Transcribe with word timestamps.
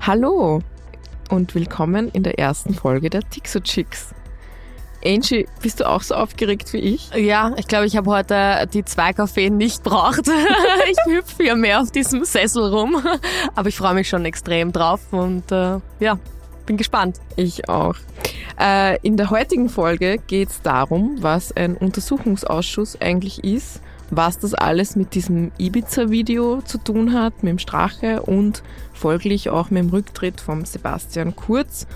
Hallo 0.00 0.62
und 1.28 1.54
willkommen 1.54 2.08
in 2.08 2.22
der 2.22 2.38
ersten 2.38 2.72
Folge 2.72 3.10
der 3.10 3.20
Tixo 3.28 3.60
Chicks. 3.60 4.14
Angie, 5.04 5.46
bist 5.60 5.80
du 5.80 5.88
auch 5.88 6.02
so 6.02 6.14
aufgeregt 6.14 6.72
wie 6.72 6.78
ich? 6.78 7.10
Ja, 7.14 7.52
ich 7.56 7.66
glaube, 7.66 7.86
ich 7.86 7.96
habe 7.96 8.10
heute 8.10 8.66
die 8.72 8.84
zwei 8.84 9.12
Kaffee 9.12 9.50
nicht 9.50 9.82
braucht. 9.82 10.28
ich 10.90 10.96
hüpfe 11.12 11.44
ja 11.44 11.54
mehr 11.54 11.82
auf 11.82 11.90
diesem 11.90 12.24
Sessel 12.24 12.72
rum. 12.72 13.02
Aber 13.54 13.68
ich 13.68 13.76
freue 13.76 13.94
mich 13.94 14.08
schon 14.08 14.24
extrem 14.24 14.72
drauf 14.72 15.00
und 15.10 15.52
äh, 15.52 15.78
ja, 16.00 16.18
bin 16.64 16.76
gespannt. 16.76 17.18
Ich 17.36 17.68
auch. 17.68 17.96
Äh, 18.58 18.98
in 19.02 19.16
der 19.16 19.30
heutigen 19.30 19.68
Folge 19.68 20.18
geht 20.26 20.50
es 20.50 20.62
darum, 20.62 21.16
was 21.20 21.54
ein 21.54 21.76
Untersuchungsausschuss 21.76 23.00
eigentlich 23.00 23.44
ist, 23.44 23.82
was 24.10 24.38
das 24.38 24.54
alles 24.54 24.96
mit 24.96 25.14
diesem 25.14 25.52
Ibiza-Video 25.58 26.62
zu 26.62 26.78
tun 26.78 27.12
hat, 27.12 27.42
mit 27.42 27.50
dem 27.50 27.58
Strache 27.58 28.22
und 28.22 28.62
folglich 28.94 29.50
auch 29.50 29.70
mit 29.70 29.82
dem 29.82 29.90
Rücktritt 29.90 30.40
von 30.40 30.64
Sebastian 30.64 31.36
Kurz 31.36 31.86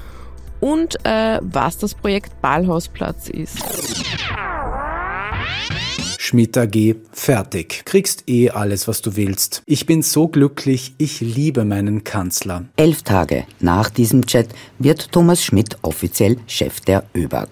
und 0.61 1.05
äh, 1.05 1.41
was 1.43 1.79
das 1.79 1.95
Projekt 1.95 2.41
Ballhausplatz 2.41 3.29
ist. 3.29 3.59
Schmidt 6.33 6.57
AG, 6.57 6.95
fertig. 7.13 7.83
Kriegst 7.85 8.27
eh 8.27 8.49
alles, 8.49 8.89
was 8.89 9.03
du 9.03 9.17
willst. 9.17 9.63
Ich 9.67 9.85
bin 9.85 10.01
so 10.01 10.29
glücklich, 10.29 10.95
ich 10.97 11.21
liebe 11.21 11.67
meinen 11.67 12.05
Kanzler. 12.05 12.65
Elf 12.77 13.03
Tage 13.03 13.45
nach 13.61 13.91
diesem 13.91 14.25
Chat 14.25 14.47
wird 14.79 15.13
Thomas 15.13 15.45
Schmidt 15.45 15.77
offiziell 15.83 16.39
Chef 16.47 16.81
der 16.81 17.05
ÖBAG. 17.15 17.49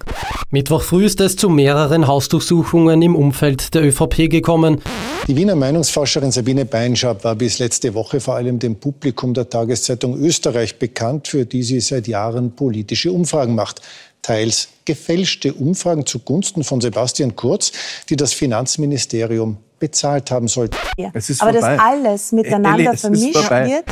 Mittwoch 0.50 0.80
früh 0.80 1.04
ist 1.04 1.20
es 1.20 1.36
zu 1.36 1.50
mehreren 1.50 2.06
Hausdurchsuchungen 2.06 3.02
im 3.02 3.16
Umfeld 3.16 3.74
der 3.74 3.84
ÖVP 3.84 4.30
gekommen. 4.30 4.80
Die 5.28 5.36
Wiener 5.36 5.56
Meinungsforscherin 5.56 6.32
Sabine 6.32 6.64
Beinschab 6.64 7.22
war 7.22 7.34
bis 7.34 7.58
letzte 7.58 7.92
Woche 7.92 8.18
vor 8.20 8.36
allem 8.36 8.58
dem 8.58 8.76
Publikum 8.76 9.34
der 9.34 9.50
Tageszeitung 9.50 10.18
Österreich 10.18 10.78
bekannt, 10.78 11.28
für 11.28 11.44
die 11.44 11.62
sie 11.64 11.80
seit 11.80 12.08
Jahren 12.08 12.56
politische 12.56 13.12
Umfragen 13.12 13.54
macht 13.54 13.82
teils 14.22 14.68
gefälschte 14.84 15.54
Umfragen 15.54 16.06
zugunsten 16.06 16.64
von 16.64 16.80
Sebastian 16.80 17.36
Kurz, 17.36 17.72
die 18.08 18.16
das 18.16 18.32
Finanzministerium 18.32 19.58
bezahlt 19.78 20.30
haben 20.30 20.46
soll. 20.46 20.68
Ja. 20.98 21.08
Aber 21.08 21.20
vorbei. 21.20 21.52
das 21.52 21.64
alles 21.64 22.32
miteinander 22.32 22.90
Elli, 22.90 22.96
vermischt 22.96 23.50
wird. 23.50 23.84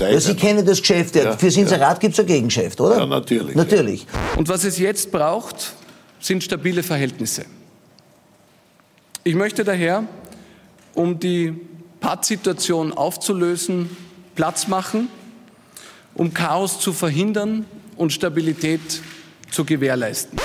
Ja, 0.00 0.20
Sie 0.20 0.34
kennen 0.34 0.64
das 0.64 0.80
Geschäft. 0.80 1.14
Ja, 1.14 1.36
Fürs 1.36 1.56
Inserat 1.56 1.96
ja. 1.96 1.98
gibt 1.98 2.14
es 2.14 2.20
ein 2.20 2.26
Gegengeschäft, 2.26 2.80
oder? 2.80 2.98
Ja, 2.98 3.06
natürlich. 3.06 3.54
Natürlich. 3.54 4.06
Und 4.36 4.48
was 4.48 4.64
es 4.64 4.78
jetzt 4.78 5.12
braucht, 5.12 5.74
sind 6.18 6.42
stabile 6.42 6.82
Verhältnisse. 6.82 7.44
Ich 9.22 9.34
möchte 9.34 9.64
daher, 9.64 10.04
um 10.94 11.20
die 11.20 11.54
Pattsituation 12.00 12.92
aufzulösen, 12.92 13.96
Platz 14.34 14.66
machen, 14.66 15.08
um 16.14 16.34
Chaos 16.34 16.80
zu 16.80 16.92
verhindern 16.92 17.66
und 17.96 18.12
Stabilität 18.12 18.80
zu 19.54 19.64
gewährleisten. 19.64 20.38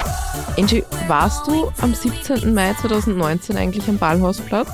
Angie, 0.57 0.83
warst 1.07 1.47
du 1.47 1.71
am 1.81 1.93
17. 1.93 2.53
Mai 2.53 2.73
2019 2.73 3.57
eigentlich 3.57 3.87
am 3.87 3.97
Ballhausplatz? 3.97 4.69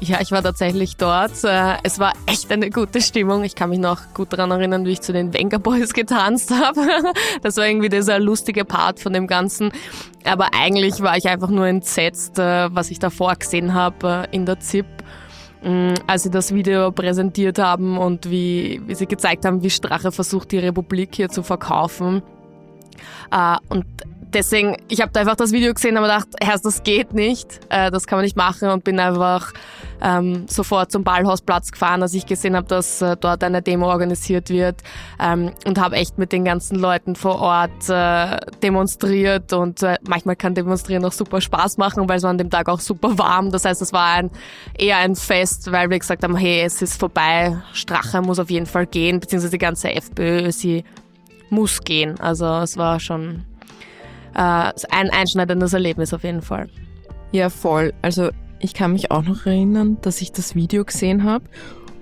Ja, 0.00 0.20
ich 0.20 0.30
war 0.30 0.42
tatsächlich 0.42 0.96
dort. 0.96 1.42
Äh, 1.42 1.74
es 1.82 1.98
war 1.98 2.12
echt 2.26 2.52
eine 2.52 2.70
gute 2.70 3.00
Stimmung. 3.00 3.42
Ich 3.42 3.56
kann 3.56 3.70
mich 3.70 3.80
noch 3.80 4.14
gut 4.14 4.32
daran 4.32 4.52
erinnern, 4.52 4.86
wie 4.86 4.92
ich 4.92 5.00
zu 5.00 5.12
den 5.12 5.34
Venga 5.34 5.58
Boys 5.58 5.92
getanzt 5.94 6.52
habe. 6.52 6.80
Das 7.42 7.56
war 7.56 7.66
irgendwie 7.66 7.88
dieser 7.88 8.20
lustige 8.20 8.64
Part 8.64 9.00
von 9.00 9.12
dem 9.12 9.26
Ganzen. 9.26 9.72
Aber 10.24 10.50
eigentlich 10.54 11.02
war 11.02 11.16
ich 11.16 11.28
einfach 11.28 11.50
nur 11.50 11.66
entsetzt, 11.66 12.38
äh, 12.38 12.72
was 12.72 12.90
ich 12.90 13.00
davor 13.00 13.34
gesehen 13.34 13.74
habe 13.74 14.28
äh, 14.30 14.36
in 14.36 14.46
der 14.46 14.60
ZIP 14.60 14.86
mm, 15.64 15.94
als 16.06 16.22
sie 16.22 16.30
das 16.30 16.54
Video 16.54 16.92
präsentiert 16.92 17.58
haben 17.58 17.98
und 17.98 18.30
wie, 18.30 18.80
wie 18.86 18.94
sie 18.94 19.06
gezeigt 19.06 19.44
haben, 19.44 19.64
wie 19.64 19.70
Strache 19.70 20.12
versucht, 20.12 20.52
die 20.52 20.58
Republik 20.58 21.16
hier 21.16 21.28
zu 21.28 21.42
verkaufen. 21.42 22.22
Äh, 23.30 23.56
und 23.68 23.84
deswegen, 24.32 24.76
ich 24.88 25.00
habe 25.00 25.10
da 25.12 25.20
einfach 25.20 25.36
das 25.36 25.52
Video 25.52 25.72
gesehen 25.72 25.96
und 25.96 26.02
gedacht, 26.02 26.28
Herr, 26.40 26.58
das 26.58 26.82
geht 26.82 27.12
nicht, 27.14 27.60
äh, 27.70 27.90
das 27.90 28.06
kann 28.06 28.18
man 28.18 28.24
nicht 28.24 28.36
machen 28.36 28.68
und 28.68 28.84
bin 28.84 29.00
einfach 29.00 29.52
ähm, 30.00 30.46
sofort 30.48 30.92
zum 30.92 31.02
Ballhausplatz 31.02 31.72
gefahren, 31.72 32.02
als 32.02 32.14
ich 32.14 32.26
gesehen 32.26 32.54
habe, 32.56 32.68
dass 32.68 33.02
äh, 33.02 33.16
dort 33.18 33.42
eine 33.42 33.62
Demo 33.62 33.88
organisiert 33.88 34.50
wird 34.50 34.82
ähm, 35.18 35.52
und 35.66 35.80
habe 35.80 35.96
echt 35.96 36.18
mit 36.18 36.32
den 36.32 36.44
ganzen 36.44 36.78
Leuten 36.78 37.16
vor 37.16 37.40
Ort 37.40 37.88
äh, 37.88 38.36
demonstriert 38.62 39.52
und 39.52 39.82
äh, 39.82 39.96
manchmal 40.08 40.36
kann 40.36 40.54
Demonstrieren 40.54 41.04
auch 41.04 41.12
super 41.12 41.40
Spaß 41.40 41.78
machen, 41.78 42.08
weil 42.08 42.18
es 42.18 42.22
war 42.22 42.30
an 42.30 42.38
dem 42.38 42.50
Tag 42.50 42.68
auch 42.68 42.80
super 42.80 43.18
warm. 43.18 43.50
Das 43.50 43.64
heißt, 43.64 43.82
es 43.82 43.92
war 43.92 44.14
ein, 44.14 44.30
eher 44.76 44.98
ein 44.98 45.16
Fest, 45.16 45.70
weil 45.72 45.90
wir 45.90 45.98
gesagt 45.98 46.22
haben, 46.22 46.36
hey, 46.36 46.62
es 46.62 46.80
ist 46.82 46.98
vorbei, 46.98 47.56
Strache 47.72 48.22
muss 48.22 48.38
auf 48.38 48.50
jeden 48.50 48.66
Fall 48.66 48.86
gehen, 48.86 49.20
beziehungsweise 49.20 49.52
die 49.52 49.58
ganze 49.58 49.92
FPÖ, 49.92 50.52
sie 50.52 50.84
muss 51.50 51.82
gehen. 51.82 52.18
Also 52.20 52.46
es 52.46 52.76
war 52.76 53.00
schon 53.00 53.44
äh, 54.34 54.72
ein 54.90 55.10
einschneidendes 55.10 55.72
Erlebnis 55.72 56.12
auf 56.14 56.24
jeden 56.24 56.42
Fall. 56.42 56.68
Ja, 57.32 57.50
voll. 57.50 57.92
Also 58.02 58.30
ich 58.60 58.74
kann 58.74 58.92
mich 58.92 59.10
auch 59.10 59.22
noch 59.22 59.46
erinnern, 59.46 59.98
dass 60.02 60.20
ich 60.20 60.32
das 60.32 60.54
Video 60.54 60.84
gesehen 60.84 61.24
habe 61.24 61.44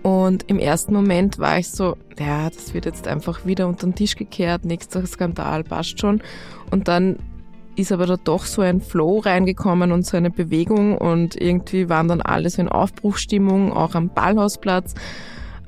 und 0.07 0.45
im 0.49 0.61
ersten 0.61 0.95
Moment 0.95 1.41
war 1.41 1.59
ich 1.59 1.69
so, 1.69 1.97
ja, 2.17 2.49
das 2.49 2.75
wird 2.75 2.85
jetzt 2.85 3.09
einfach 3.09 3.45
wieder 3.45 3.67
unter 3.67 3.89
den 3.89 3.97
Tisch 3.97 4.15
gekehrt, 4.15 4.65
nächster 4.65 5.05
Skandal, 5.05 5.65
passt 5.65 5.99
schon. 5.99 6.23
Und 6.71 6.87
dann 6.87 7.17
ist 7.75 7.91
aber 7.91 8.07
da 8.07 8.17
doch 8.17 8.45
so 8.45 8.63
ein 8.63 8.81
Flow 8.81 9.19
reingekommen 9.19 9.91
und 9.91 10.07
so 10.07 10.17
eine 10.17 10.31
Bewegung 10.31 10.97
und 10.97 11.35
irgendwie 11.35 11.89
waren 11.89 12.07
dann 12.07 12.23
alle 12.23 12.49
so 12.51 12.63
in 12.63 12.69
Aufbruchstimmung, 12.69 13.73
auch 13.73 13.97
am 13.97 14.09
Ballhausplatz. 14.09 14.95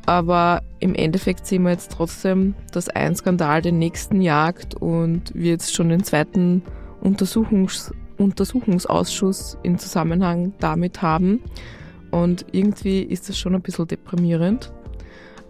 Aber 0.08 0.62
im 0.80 0.94
Endeffekt 0.94 1.46
sehen 1.46 1.64
wir 1.64 1.72
jetzt 1.72 1.92
trotzdem, 1.92 2.54
dass 2.72 2.88
ein 2.88 3.14
Skandal 3.14 3.60
den 3.60 3.78
nächsten 3.78 4.22
jagt 4.22 4.74
und 4.74 5.34
wir 5.34 5.50
jetzt 5.50 5.74
schon 5.74 5.91
den 5.91 6.02
zweiten 6.02 6.62
Untersuchungs 7.02 7.92
Untersuchungsausschuss 8.16 9.58
in 9.62 9.78
Zusammenhang 9.78 10.54
damit 10.60 11.02
haben. 11.02 11.42
Und 12.10 12.46
irgendwie 12.52 13.02
ist 13.02 13.28
das 13.28 13.36
schon 13.36 13.54
ein 13.54 13.60
bisschen 13.60 13.86
deprimierend. 13.86 14.72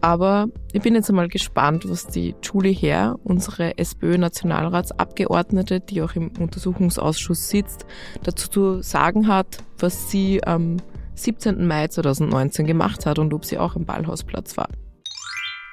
Aber 0.00 0.48
ich 0.72 0.82
bin 0.82 0.96
jetzt 0.96 1.08
einmal 1.08 1.28
gespannt, 1.28 1.88
was 1.88 2.08
die 2.08 2.34
Julie 2.42 2.75
Herr, 2.75 3.14
unsere 3.22 3.78
SPÖ-Nationalratsabgeordnete, 3.78 5.78
die 5.78 6.02
auch 6.02 6.16
im 6.16 6.32
Untersuchungsausschuss 6.36 7.48
sitzt, 7.48 7.86
dazu 8.25 8.48
zu 8.48 8.82
sagen 8.82 9.28
hat, 9.28 9.58
was 9.78 10.10
sie 10.10 10.42
am 10.42 10.78
17. 11.18 11.66
Mai 11.66 11.88
2019 11.88 12.66
gemacht 12.66 13.06
hat 13.06 13.18
und 13.18 13.32
ob 13.34 13.44
sie 13.44 13.58
auch 13.58 13.76
am 13.76 13.84
Ballhausplatz 13.84 14.56
war. 14.56 14.68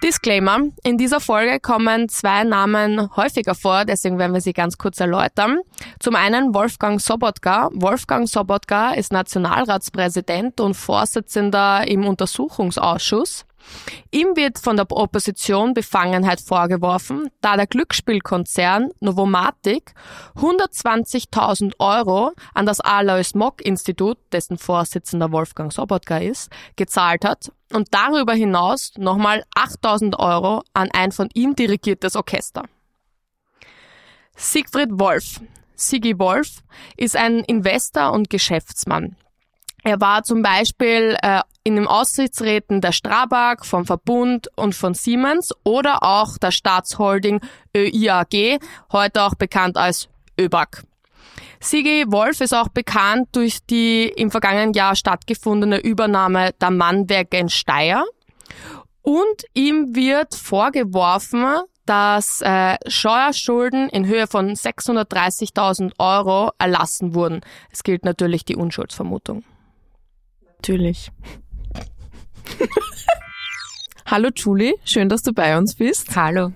Disclaimer. 0.03 0.59
In 0.83 0.97
dieser 0.97 1.19
Folge 1.19 1.59
kommen 1.59 2.09
zwei 2.09 2.43
Namen 2.43 3.09
häufiger 3.15 3.55
vor, 3.55 3.85
deswegen 3.85 4.19
werden 4.19 4.33
wir 4.33 4.41
sie 4.41 4.53
ganz 4.53 4.77
kurz 4.77 4.99
erläutern. 4.99 5.59
Zum 5.99 6.15
einen 6.15 6.53
Wolfgang 6.53 7.01
Sobotka. 7.01 7.69
Wolfgang 7.73 8.27
Sobotka 8.29 8.91
ist 8.91 9.11
Nationalratspräsident 9.11 10.59
und 10.59 10.75
Vorsitzender 10.75 11.87
im 11.87 12.05
Untersuchungsausschuss. 12.05 13.45
Ihm 14.11 14.35
wird 14.35 14.59
von 14.59 14.77
der 14.77 14.89
Opposition 14.89 15.73
Befangenheit 15.73 16.39
vorgeworfen, 16.41 17.29
da 17.41 17.55
der 17.57 17.67
Glücksspielkonzern 17.67 18.91
Novomatic 18.99 19.93
120.000 20.35 21.73
Euro 21.79 22.31
an 22.53 22.65
das 22.65 22.79
Alois 22.79 23.33
Mock 23.33 23.61
Institut, 23.61 24.17
dessen 24.31 24.57
Vorsitzender 24.57 25.31
Wolfgang 25.31 25.73
Sobotka 25.73 26.17
ist, 26.17 26.51
gezahlt 26.75 27.25
hat 27.25 27.51
und 27.73 27.93
darüber 27.93 28.33
hinaus 28.33 28.93
nochmal 28.97 29.43
8.000 29.55 30.17
Euro 30.17 30.63
an 30.73 30.89
ein 30.91 31.11
von 31.11 31.29
ihm 31.33 31.55
dirigiertes 31.55 32.15
Orchester. 32.15 32.63
Siegfried 34.35 34.89
Wolf. 34.91 35.41
Sigi 35.75 36.17
Wolf 36.19 36.63
ist 36.95 37.15
ein 37.15 37.39
Investor 37.39 38.11
und 38.11 38.29
Geschäftsmann. 38.29 39.15
Er 39.83 40.01
war 40.01 40.23
zum 40.23 40.41
Beispiel 40.41 41.17
äh, 41.21 41.41
in 41.65 41.75
den 41.75 41.87
Aussichtsräten 41.87 42.79
der 42.79 42.91
Strabag, 42.91 43.65
vom 43.65 43.85
Verbund 43.85 44.49
und 44.55 44.75
von 44.75 44.93
Siemens 44.93 45.51
oder 45.63 46.03
auch 46.03 46.37
der 46.37 46.51
Staatsholding 46.51 47.41
ÖIAG, 47.75 48.59
heute 48.91 49.23
auch 49.23 49.33
bekannt 49.33 49.75
als 49.75 50.07
ÖBAG. 50.39 50.83
Sigi 51.59 52.05
Wolf 52.07 52.39
ist 52.41 52.53
auch 52.53 52.67
bekannt 52.67 53.29
durch 53.31 53.65
die 53.65 54.03
im 54.03 54.29
vergangenen 54.29 54.73
Jahr 54.73 54.95
stattgefundene 54.95 55.79
Übernahme 55.79 56.51
der 56.61 56.69
Mannwerke 56.69 57.37
in 57.37 57.49
Steyr. 57.49 58.05
Und 59.01 59.45
ihm 59.55 59.95
wird 59.95 60.35
vorgeworfen, 60.35 61.45
dass 61.87 62.41
äh, 62.41 62.77
Steuerschulden 62.87 63.89
in 63.89 64.05
Höhe 64.05 64.27
von 64.27 64.53
630.000 64.53 65.93
Euro 65.97 66.51
erlassen 66.59 67.15
wurden. 67.15 67.41
Es 67.71 67.83
gilt 67.83 68.05
natürlich 68.05 68.45
die 68.45 68.55
Unschuldsvermutung. 68.55 69.43
Natürlich. 70.57 71.11
Hallo 74.05 74.29
Julie, 74.35 74.75
schön, 74.83 75.09
dass 75.09 75.23
du 75.23 75.33
bei 75.33 75.57
uns 75.57 75.75
bist. 75.75 76.15
Hallo. 76.15 76.51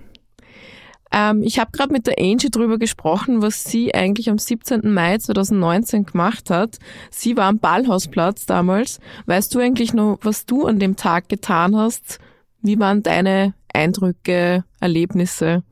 Ähm, 1.12 1.42
ich 1.42 1.58
habe 1.58 1.72
gerade 1.72 1.92
mit 1.92 2.06
der 2.06 2.18
Angie 2.18 2.50
drüber 2.50 2.78
gesprochen, 2.78 3.42
was 3.42 3.64
sie 3.64 3.94
eigentlich 3.94 4.30
am 4.30 4.38
17. 4.38 4.92
Mai 4.92 5.18
2019 5.18 6.04
gemacht 6.04 6.50
hat. 6.50 6.78
Sie 7.10 7.36
war 7.36 7.46
am 7.46 7.58
Ballhausplatz 7.58 8.46
damals. 8.46 9.00
Weißt 9.26 9.54
du 9.54 9.58
eigentlich 9.58 9.92
noch, 9.92 10.18
was 10.22 10.46
du 10.46 10.66
an 10.66 10.78
dem 10.78 10.96
Tag 10.96 11.28
getan 11.28 11.76
hast, 11.76 12.18
Wie 12.62 12.78
waren 12.78 13.02
deine 13.02 13.54
Eindrücke, 13.72 14.64
Erlebnisse? 14.80 15.62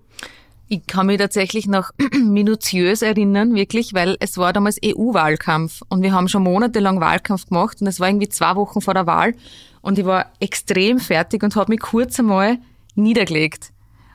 Ich 0.70 0.86
kann 0.86 1.06
mich 1.06 1.18
tatsächlich 1.18 1.66
noch 1.66 1.92
minutiös 2.12 3.00
erinnern, 3.00 3.54
wirklich, 3.54 3.94
weil 3.94 4.18
es 4.20 4.36
war 4.36 4.52
damals 4.52 4.78
EU-Wahlkampf 4.84 5.80
und 5.88 6.02
wir 6.02 6.12
haben 6.12 6.28
schon 6.28 6.42
monatelang 6.42 7.00
Wahlkampf 7.00 7.46
gemacht 7.46 7.80
und 7.80 7.86
es 7.86 8.00
war 8.00 8.08
irgendwie 8.08 8.28
zwei 8.28 8.54
Wochen 8.54 8.82
vor 8.82 8.92
der 8.92 9.06
Wahl 9.06 9.34
und 9.80 9.98
ich 9.98 10.04
war 10.04 10.26
extrem 10.40 10.98
fertig 10.98 11.42
und 11.42 11.56
habe 11.56 11.72
mich 11.72 11.80
kurz 11.80 12.18
einmal 12.20 12.58
niedergelegt. 12.94 13.72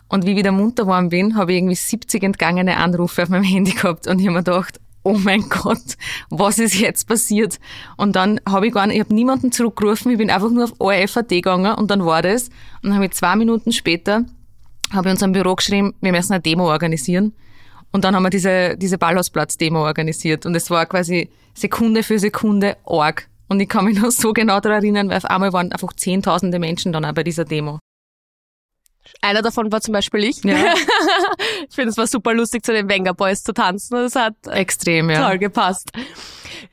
Und 0.10 0.28
wie 0.28 0.32
ich 0.32 0.38
wieder 0.38 0.52
munter 0.52 0.84
geworden 0.84 1.10
bin, 1.10 1.36
habe 1.36 1.54
ich 1.54 1.58
irgendwie 1.58 1.74
70 1.74 2.22
entgangene 2.22 2.78
Anrufe 2.78 3.24
auf 3.24 3.30
meinem 3.30 3.44
Handy 3.44 3.72
gehabt 3.72 4.06
und 4.06 4.20
ich 4.20 4.28
habe 4.28 4.38
mir 4.38 4.44
gedacht, 4.44 4.80
oh 5.02 5.18
mein 5.18 5.50
Gott, 5.50 5.98
was 6.30 6.60
ist 6.60 6.76
jetzt 6.76 7.08
passiert? 7.08 7.60
Und 7.98 8.16
dann 8.16 8.40
habe 8.48 8.68
ich 8.68 8.74
gar 8.74 8.86
nicht, 8.86 8.98
ich 8.98 9.04
habe 9.04 9.16
niemanden 9.16 9.52
zurückgerufen, 9.52 10.12
ich 10.12 10.20
bin 10.20 10.30
einfach 10.30 10.52
nur 10.52 10.66
auf 10.66 10.74
ORFAT 10.78 11.30
gegangen 11.30 11.74
und 11.74 11.90
dann 11.90 12.06
war 12.06 12.22
das. 12.22 12.50
Und 12.84 12.90
dann 12.90 12.96
habe 12.96 13.06
ich 13.06 13.12
zwei 13.14 13.36
Minuten 13.36 13.72
später, 13.72 14.26
habe 14.94 15.10
ich 15.10 15.12
unserem 15.13 15.31
Büro 15.31 15.56
geschrieben, 15.56 15.95
wir 16.01 16.12
müssen 16.12 16.34
eine 16.34 16.42
Demo 16.42 16.69
organisieren. 16.69 17.34
Und 17.92 18.04
dann 18.04 18.16
haben 18.16 18.24
wir 18.24 18.30
diese, 18.30 18.75
diese 18.78 18.98
Ballhausplatz-Demo 18.98 19.86
organisiert. 19.86 20.45
Und 20.45 20.56
es 20.56 20.69
war 20.69 20.86
quasi 20.86 21.30
Sekunde 21.54 22.04
für 22.04 22.18
Sekunde 22.18 22.78
arg. 22.86 23.30
Und 23.50 23.60
ich 23.60 23.69
kann 23.69 23.86
mich 23.86 24.00
noch 24.00 24.12
so 24.12 24.34
genau 24.34 24.60
daran 24.60 24.84
erinnern, 24.84 25.10
weil 25.10 25.18
auf 25.18 25.25
einmal 25.25 25.54
waren 25.54 25.72
einfach 25.72 25.94
zehntausende 25.94 26.57
Menschen 26.57 26.92
dann 26.92 27.06
auch 27.06 27.13
bei 27.13 27.24
dieser 27.24 27.45
Demo. 27.45 27.80
Einer 29.22 29.42
davon 29.42 29.72
war 29.72 29.81
zum 29.81 29.94
Beispiel 29.94 30.24
ich. 30.24 30.44
Ja. 30.44 30.56
ich 31.69 31.75
finde, 31.75 31.92
es 31.92 31.98
war 31.98 32.07
super 32.07 32.34
lustig, 32.34 32.66
zu 32.66 32.74
den 32.74 32.90
Wenger 32.90 33.13
Boys 33.13 33.44
zu 33.44 33.54
tanzen. 33.54 33.95
Das 33.95 34.16
hat 34.16 34.36
extrem 34.48 35.10
ja. 35.10 35.28
toll 35.28 35.38
gepasst. 35.38 35.92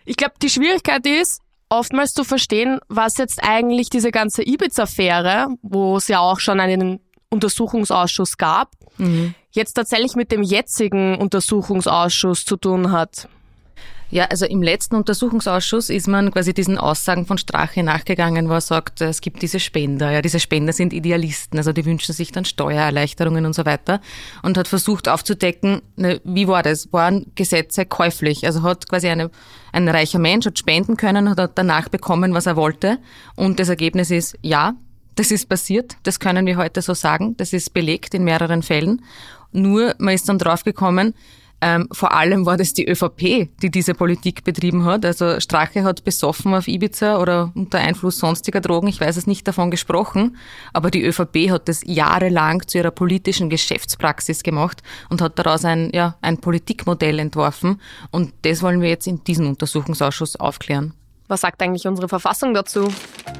Ich 0.04 0.16
glaube, 0.16 0.34
die 0.40 0.48
Schwierigkeit 0.48 1.04
ist, 1.06 1.42
oftmals 1.68 2.12
zu 2.12 2.24
verstehen, 2.24 2.80
was 2.88 3.18
jetzt 3.18 3.42
eigentlich 3.42 3.90
diese 3.90 4.10
ganze 4.10 4.42
Ibiza-Affäre, 4.42 5.48
wo 5.62 5.96
es 5.96 6.08
ja 6.08 6.20
auch 6.20 6.40
schon 6.40 6.60
einen 6.60 7.00
Untersuchungsausschuss 7.30 8.36
gab, 8.36 8.72
mhm. 8.98 9.34
jetzt 9.52 9.74
tatsächlich 9.74 10.14
mit 10.14 10.32
dem 10.32 10.42
jetzigen 10.42 11.16
Untersuchungsausschuss 11.16 12.44
zu 12.44 12.56
tun 12.56 12.92
hat. 12.92 13.28
Ja, 14.12 14.24
also 14.24 14.44
im 14.44 14.60
letzten 14.60 14.96
Untersuchungsausschuss 14.96 15.88
ist 15.88 16.08
man 16.08 16.32
quasi 16.32 16.52
diesen 16.52 16.78
Aussagen 16.78 17.26
von 17.26 17.38
Strache 17.38 17.84
nachgegangen, 17.84 18.48
wo 18.48 18.54
er 18.54 18.60
sagt, 18.60 19.00
es 19.00 19.20
gibt 19.20 19.40
diese 19.40 19.60
Spender. 19.60 20.10
Ja, 20.10 20.20
diese 20.20 20.40
Spender 20.40 20.72
sind 20.72 20.92
Idealisten, 20.92 21.58
also 21.58 21.72
die 21.72 21.84
wünschen 21.84 22.12
sich 22.12 22.32
dann 22.32 22.44
Steuererleichterungen 22.44 23.46
und 23.46 23.52
so 23.52 23.64
weiter 23.64 24.00
und 24.42 24.58
hat 24.58 24.66
versucht 24.66 25.08
aufzudecken, 25.08 25.82
ne, 25.94 26.20
wie 26.24 26.48
war 26.48 26.64
das? 26.64 26.92
Waren 26.92 27.26
Gesetze 27.36 27.86
käuflich? 27.86 28.44
Also 28.44 28.62
hat 28.62 28.88
quasi 28.88 29.06
eine, 29.06 29.30
ein 29.72 29.88
reicher 29.88 30.18
Mensch 30.18 30.44
hat 30.44 30.58
spenden 30.58 30.96
können 30.96 31.28
und 31.28 31.38
hat 31.38 31.56
danach 31.56 31.88
bekommen, 31.88 32.34
was 32.34 32.46
er 32.46 32.56
wollte 32.56 32.98
und 33.36 33.60
das 33.60 33.68
Ergebnis 33.68 34.10
ist, 34.10 34.36
ja, 34.42 34.74
das 35.20 35.30
ist 35.30 35.50
passiert, 35.50 35.98
das 36.04 36.18
können 36.18 36.46
wir 36.46 36.56
heute 36.56 36.80
so 36.80 36.94
sagen, 36.94 37.36
das 37.36 37.52
ist 37.52 37.74
belegt 37.74 38.14
in 38.14 38.24
mehreren 38.24 38.62
Fällen. 38.62 39.04
Nur 39.52 39.94
man 39.98 40.14
ist 40.14 40.30
dann 40.30 40.38
draufgekommen, 40.38 41.12
ähm, 41.60 41.88
vor 41.92 42.14
allem 42.14 42.46
war 42.46 42.56
das 42.56 42.72
die 42.72 42.88
ÖVP, 42.88 43.50
die 43.60 43.70
diese 43.70 43.92
Politik 43.92 44.44
betrieben 44.44 44.86
hat. 44.86 45.04
Also 45.04 45.38
Strache 45.38 45.84
hat 45.84 46.04
besoffen 46.04 46.54
auf 46.54 46.68
Ibiza 46.68 47.20
oder 47.20 47.52
unter 47.54 47.80
Einfluss 47.80 48.16
sonstiger 48.16 48.62
Drogen, 48.62 48.88
ich 48.88 48.98
weiß 48.98 49.18
es 49.18 49.26
nicht 49.26 49.46
davon 49.46 49.70
gesprochen, 49.70 50.38
aber 50.72 50.90
die 50.90 51.04
ÖVP 51.04 51.50
hat 51.50 51.68
das 51.68 51.82
jahrelang 51.84 52.66
zu 52.66 52.78
ihrer 52.78 52.90
politischen 52.90 53.50
Geschäftspraxis 53.50 54.42
gemacht 54.42 54.82
und 55.10 55.20
hat 55.20 55.38
daraus 55.38 55.66
ein, 55.66 55.90
ja, 55.92 56.16
ein 56.22 56.38
Politikmodell 56.38 57.18
entworfen. 57.18 57.78
Und 58.10 58.32
das 58.40 58.62
wollen 58.62 58.80
wir 58.80 58.88
jetzt 58.88 59.06
in 59.06 59.22
diesem 59.22 59.48
Untersuchungsausschuss 59.48 60.36
aufklären. 60.36 60.94
Was 61.30 61.42
sagt 61.42 61.62
eigentlich 61.62 61.86
unsere 61.86 62.08
Verfassung 62.08 62.54
dazu? 62.54 62.88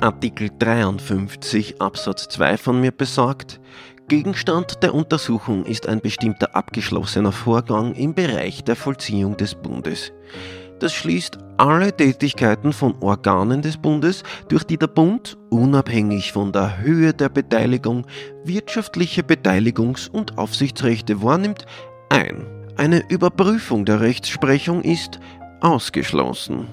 Artikel 0.00 0.48
53 0.60 1.82
Absatz 1.82 2.28
2 2.28 2.56
von 2.56 2.80
mir 2.80 2.92
besagt, 2.92 3.60
Gegenstand 4.06 4.80
der 4.84 4.94
Untersuchung 4.94 5.64
ist 5.64 5.88
ein 5.88 6.00
bestimmter 6.00 6.54
abgeschlossener 6.54 7.32
Vorgang 7.32 7.96
im 7.96 8.14
Bereich 8.14 8.62
der 8.62 8.76
Vollziehung 8.76 9.36
des 9.36 9.56
Bundes. 9.56 10.12
Das 10.78 10.92
schließt 10.92 11.38
alle 11.56 11.92
Tätigkeiten 11.92 12.72
von 12.72 12.94
Organen 13.00 13.60
des 13.60 13.76
Bundes, 13.76 14.22
durch 14.48 14.62
die 14.62 14.78
der 14.78 14.86
Bund, 14.86 15.36
unabhängig 15.50 16.30
von 16.30 16.52
der 16.52 16.78
Höhe 16.78 17.12
der 17.12 17.28
Beteiligung, 17.28 18.06
wirtschaftliche 18.44 19.22
Beteiligungs- 19.22 20.08
und 20.08 20.38
Aufsichtsrechte 20.38 21.24
wahrnimmt, 21.24 21.66
ein. 22.08 22.46
Eine 22.76 23.02
Überprüfung 23.10 23.84
der 23.84 24.00
Rechtsprechung 24.00 24.82
ist 24.82 25.18
ausgeschlossen. 25.60 26.68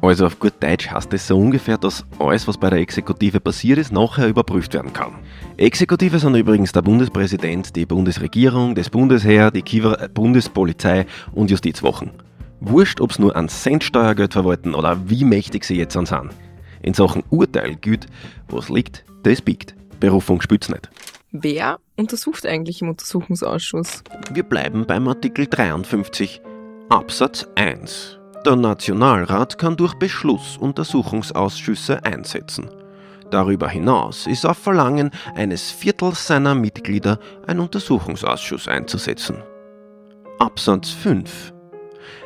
Also 0.00 0.26
auf 0.26 0.38
gut 0.38 0.54
Deutsch 0.60 0.90
heißt 0.90 1.12
es 1.14 1.28
so 1.28 1.38
ungefähr, 1.38 1.78
dass 1.78 2.04
alles, 2.18 2.48
was 2.48 2.58
bei 2.58 2.70
der 2.70 2.80
Exekutive 2.80 3.38
passiert 3.40 3.78
ist, 3.78 3.92
nachher 3.92 4.28
überprüft 4.28 4.74
werden 4.74 4.92
kann. 4.92 5.14
Exekutive 5.56 6.18
sind 6.18 6.34
übrigens 6.34 6.72
der 6.72 6.82
Bundespräsident, 6.82 7.76
die 7.76 7.86
Bundesregierung, 7.86 8.74
das 8.74 8.90
Bundesheer, 8.90 9.50
die 9.50 9.62
Kiewer 9.62 10.08
Bundespolizei 10.08 11.06
und 11.32 11.50
Justizwochen. 11.50 12.10
Wurscht, 12.60 13.00
ob 13.00 13.12
sie 13.12 13.22
nur 13.22 13.36
an 13.36 13.48
Cent 13.48 13.84
Steuergeld 13.84 14.32
verwalten 14.32 14.74
oder 14.74 15.08
wie 15.08 15.24
mächtig 15.24 15.64
sie 15.64 15.76
jetzt 15.76 15.94
sind. 15.94 16.12
In 16.82 16.94
Sachen 16.94 17.22
Urteil 17.30 17.76
gilt, 17.76 18.06
was 18.48 18.68
liegt, 18.68 19.04
das 19.22 19.40
biegt. 19.40 19.74
Berufung 20.00 20.40
spützt 20.40 20.70
nicht. 20.70 20.90
Wer 21.30 21.78
untersucht 21.96 22.44
eigentlich 22.44 22.82
im 22.82 22.88
Untersuchungsausschuss? 22.90 24.02
Wir 24.32 24.42
bleiben 24.42 24.84
beim 24.84 25.08
Artikel 25.08 25.46
53 25.46 26.42
Absatz 26.88 27.46
1. 27.54 28.18
Der 28.44 28.56
Nationalrat 28.56 29.56
kann 29.56 29.76
durch 29.76 29.94
Beschluss 29.94 30.56
Untersuchungsausschüsse 30.56 32.04
einsetzen. 32.04 32.68
Darüber 33.30 33.68
hinaus 33.68 34.26
ist 34.26 34.44
auf 34.44 34.58
Verlangen 34.58 35.12
eines 35.36 35.70
Viertels 35.70 36.26
seiner 36.26 36.56
Mitglieder 36.56 37.20
ein 37.46 37.60
Untersuchungsausschuss 37.60 38.66
einzusetzen. 38.66 39.36
Absatz 40.40 40.90
5 40.90 41.52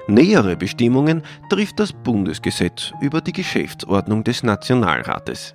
Nähere 0.09 0.57
Bestimmungen 0.57 1.23
trifft 1.51 1.79
das 1.81 1.93
Bundesgesetz 1.93 2.93
über 3.03 3.21
die 3.21 3.33
Geschäftsordnung 3.33 4.25
des 4.25 4.43
Nationalrates. 4.43 5.55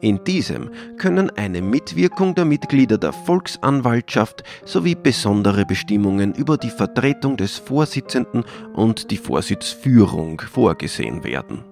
In 0.00 0.22
diesem 0.24 0.70
können 0.98 1.30
eine 1.36 1.62
Mitwirkung 1.62 2.34
der 2.34 2.44
Mitglieder 2.44 2.98
der 2.98 3.12
Volksanwaltschaft 3.12 4.42
sowie 4.64 4.94
besondere 4.94 5.64
Bestimmungen 5.66 6.34
über 6.34 6.56
die 6.56 6.70
Vertretung 6.70 7.36
des 7.36 7.58
Vorsitzenden 7.58 8.44
und 8.74 9.10
die 9.10 9.18
Vorsitzführung 9.18 10.40
vorgesehen 10.40 11.24
werden. 11.24 11.64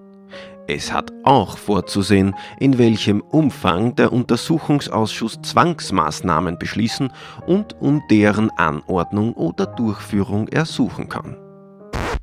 Es 0.67 0.93
hat 0.93 1.11
auch 1.23 1.57
vorzusehen, 1.57 2.35
in 2.59 2.77
welchem 2.77 3.21
Umfang 3.21 3.95
der 3.95 4.13
Untersuchungsausschuss 4.13 5.41
Zwangsmaßnahmen 5.41 6.57
beschließen 6.57 7.11
und 7.45 7.75
um 7.81 8.01
deren 8.09 8.49
Anordnung 8.51 9.33
oder 9.33 9.65
Durchführung 9.65 10.47
ersuchen 10.47 11.09
kann. 11.09 11.35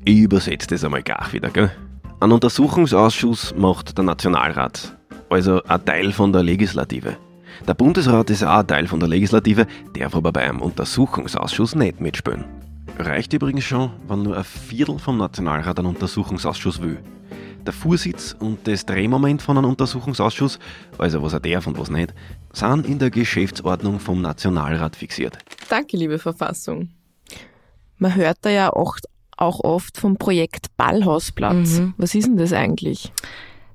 Ich 0.04 0.20
übersetze 0.20 0.68
das 0.68 0.84
einmal 0.84 1.02
gar 1.02 1.30
wieder, 1.32 1.50
gell? 1.50 1.70
Ein 2.20 2.32
Untersuchungsausschuss 2.32 3.54
macht 3.56 3.98
der 3.98 4.04
Nationalrat 4.04 4.97
also 5.30 5.62
ein 5.64 5.84
Teil 5.84 6.12
von 6.12 6.32
der 6.32 6.42
Legislative. 6.42 7.16
Der 7.66 7.74
Bundesrat 7.74 8.30
ist 8.30 8.44
auch 8.44 8.60
ein 8.60 8.66
Teil 8.66 8.86
von 8.86 9.00
der 9.00 9.08
Legislative, 9.08 9.66
darf 9.94 10.14
aber 10.14 10.32
bei 10.32 10.48
einem 10.48 10.60
Untersuchungsausschuss 10.60 11.74
nicht 11.74 12.00
mitspielen. 12.00 12.44
Reicht 12.98 13.32
übrigens 13.32 13.64
schon, 13.64 13.90
wenn 14.08 14.22
nur 14.22 14.36
ein 14.36 14.44
Viertel 14.44 14.98
vom 14.98 15.18
Nationalrat 15.18 15.78
einen 15.78 15.88
Untersuchungsausschuss 15.88 16.80
will. 16.80 16.98
Der 17.66 17.72
Vorsitz 17.72 18.34
und 18.38 18.66
das 18.66 18.86
Drehmoment 18.86 19.42
von 19.42 19.58
einem 19.58 19.70
Untersuchungsausschuss, 19.70 20.58
also 20.96 21.22
was 21.22 21.32
er 21.32 21.40
darf 21.40 21.66
und 21.66 21.78
was 21.78 21.90
nicht, 21.90 22.14
sind 22.52 22.86
in 22.86 22.98
der 22.98 23.10
Geschäftsordnung 23.10 24.00
vom 24.00 24.22
Nationalrat 24.22 24.96
fixiert. 24.96 25.38
Danke, 25.68 25.96
liebe 25.96 26.18
Verfassung. 26.18 26.90
Man 27.98 28.14
hört 28.14 28.38
da 28.42 28.50
ja 28.50 28.72
auch, 28.72 28.96
auch 29.36 29.60
oft 29.60 29.98
vom 29.98 30.16
Projekt 30.16 30.68
Ballhausplatz. 30.76 31.78
Mhm. 31.78 31.94
Was 31.98 32.14
ist 32.14 32.26
denn 32.26 32.36
das 32.36 32.52
eigentlich? 32.52 33.12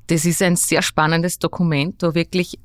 Das 0.07 0.25
ist 0.25 0.41
ein 0.41 0.55
sehr 0.55 0.81
spannendes 0.81 1.39
Dokument, 1.39 2.01
wo 2.01 2.13
wirklich 2.13 2.57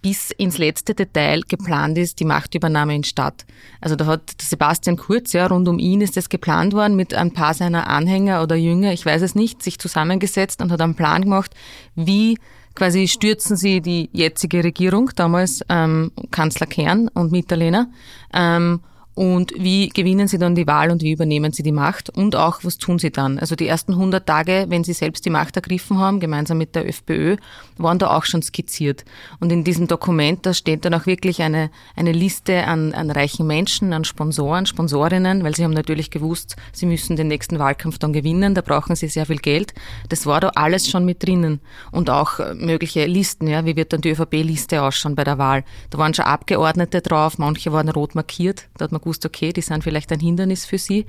bis 0.00 0.30
ins 0.30 0.58
letzte 0.58 0.94
Detail 0.94 1.42
geplant 1.48 1.98
ist, 1.98 2.20
die 2.20 2.24
Machtübernahme 2.24 2.94
in 2.94 3.04
Stadt. 3.04 3.44
Also 3.80 3.96
da 3.96 4.06
hat 4.06 4.30
Sebastian 4.40 4.96
Kurz, 4.96 5.32
ja, 5.32 5.46
rund 5.46 5.66
um 5.68 5.78
ihn 5.78 6.00
ist 6.00 6.16
das 6.16 6.28
geplant 6.28 6.72
worden, 6.72 6.94
mit 6.94 7.14
ein 7.14 7.32
paar 7.32 7.54
seiner 7.54 7.88
Anhänger 7.88 8.42
oder 8.42 8.54
Jünger, 8.54 8.92
ich 8.92 9.04
weiß 9.04 9.22
es 9.22 9.34
nicht, 9.34 9.62
sich 9.62 9.78
zusammengesetzt 9.78 10.62
und 10.62 10.70
hat 10.70 10.80
einen 10.80 10.94
Plan 10.94 11.22
gemacht, 11.22 11.54
wie 11.96 12.38
quasi 12.74 13.08
stürzen 13.08 13.56
sie 13.56 13.80
die 13.80 14.08
jetzige 14.12 14.62
Regierung, 14.62 15.10
damals 15.16 15.62
ähm, 15.68 16.12
Kanzler 16.30 16.66
Kern 16.66 17.08
und 17.08 17.32
Mitterlehner, 17.32 17.90
ähm, 18.32 18.80
und 19.18 19.52
wie 19.58 19.88
gewinnen 19.88 20.28
sie 20.28 20.38
dann 20.38 20.54
die 20.54 20.68
Wahl 20.68 20.92
und 20.92 21.02
wie 21.02 21.10
übernehmen 21.10 21.50
sie 21.50 21.64
die 21.64 21.72
Macht 21.72 22.08
und 22.08 22.36
auch, 22.36 22.60
was 22.62 22.78
tun 22.78 23.00
sie 23.00 23.10
dann? 23.10 23.40
Also 23.40 23.56
die 23.56 23.66
ersten 23.66 23.94
100 23.94 24.24
Tage, 24.24 24.66
wenn 24.68 24.84
sie 24.84 24.92
selbst 24.92 25.26
die 25.26 25.30
Macht 25.30 25.56
ergriffen 25.56 25.98
haben, 25.98 26.20
gemeinsam 26.20 26.56
mit 26.56 26.76
der 26.76 26.86
FPÖ, 26.88 27.34
waren 27.78 27.98
da 27.98 28.16
auch 28.16 28.24
schon 28.24 28.42
skizziert. 28.42 29.04
Und 29.40 29.50
in 29.50 29.64
diesem 29.64 29.88
Dokument, 29.88 30.46
da 30.46 30.54
steht 30.54 30.84
dann 30.84 30.94
auch 30.94 31.06
wirklich 31.06 31.42
eine, 31.42 31.72
eine 31.96 32.12
Liste 32.12 32.62
an, 32.62 32.94
an 32.94 33.10
reichen 33.10 33.44
Menschen, 33.48 33.92
an 33.92 34.04
Sponsoren, 34.04 34.66
Sponsorinnen, 34.66 35.42
weil 35.42 35.56
sie 35.56 35.64
haben 35.64 35.72
natürlich 35.72 36.12
gewusst, 36.12 36.54
sie 36.72 36.86
müssen 36.86 37.16
den 37.16 37.26
nächsten 37.26 37.58
Wahlkampf 37.58 37.98
dann 37.98 38.12
gewinnen, 38.12 38.54
da 38.54 38.60
brauchen 38.60 38.94
sie 38.94 39.08
sehr 39.08 39.26
viel 39.26 39.38
Geld. 39.38 39.74
Das 40.10 40.26
war 40.26 40.40
da 40.40 40.50
alles 40.54 40.88
schon 40.88 41.04
mit 41.04 41.26
drinnen. 41.26 41.58
Und 41.90 42.08
auch 42.08 42.38
äh, 42.38 42.54
mögliche 42.54 43.06
Listen, 43.06 43.48
ja, 43.48 43.64
wie 43.64 43.74
wird 43.74 43.92
dann 43.92 44.00
die 44.00 44.10
ÖVP-Liste 44.10 44.80
ausschauen 44.80 45.16
bei 45.16 45.24
der 45.24 45.38
Wahl. 45.38 45.64
Da 45.90 45.98
waren 45.98 46.14
schon 46.14 46.26
Abgeordnete 46.26 47.00
drauf, 47.00 47.38
manche 47.38 47.72
waren 47.72 47.88
rot 47.88 48.14
markiert, 48.14 48.68
da 48.76 48.84
hat 48.84 48.92
man 48.92 49.00
gewusst, 49.08 49.24
okay, 49.24 49.52
die 49.52 49.62
sind 49.62 49.82
vielleicht 49.82 50.12
ein 50.12 50.20
Hindernis 50.20 50.66
für 50.66 50.78
sie. 50.78 51.06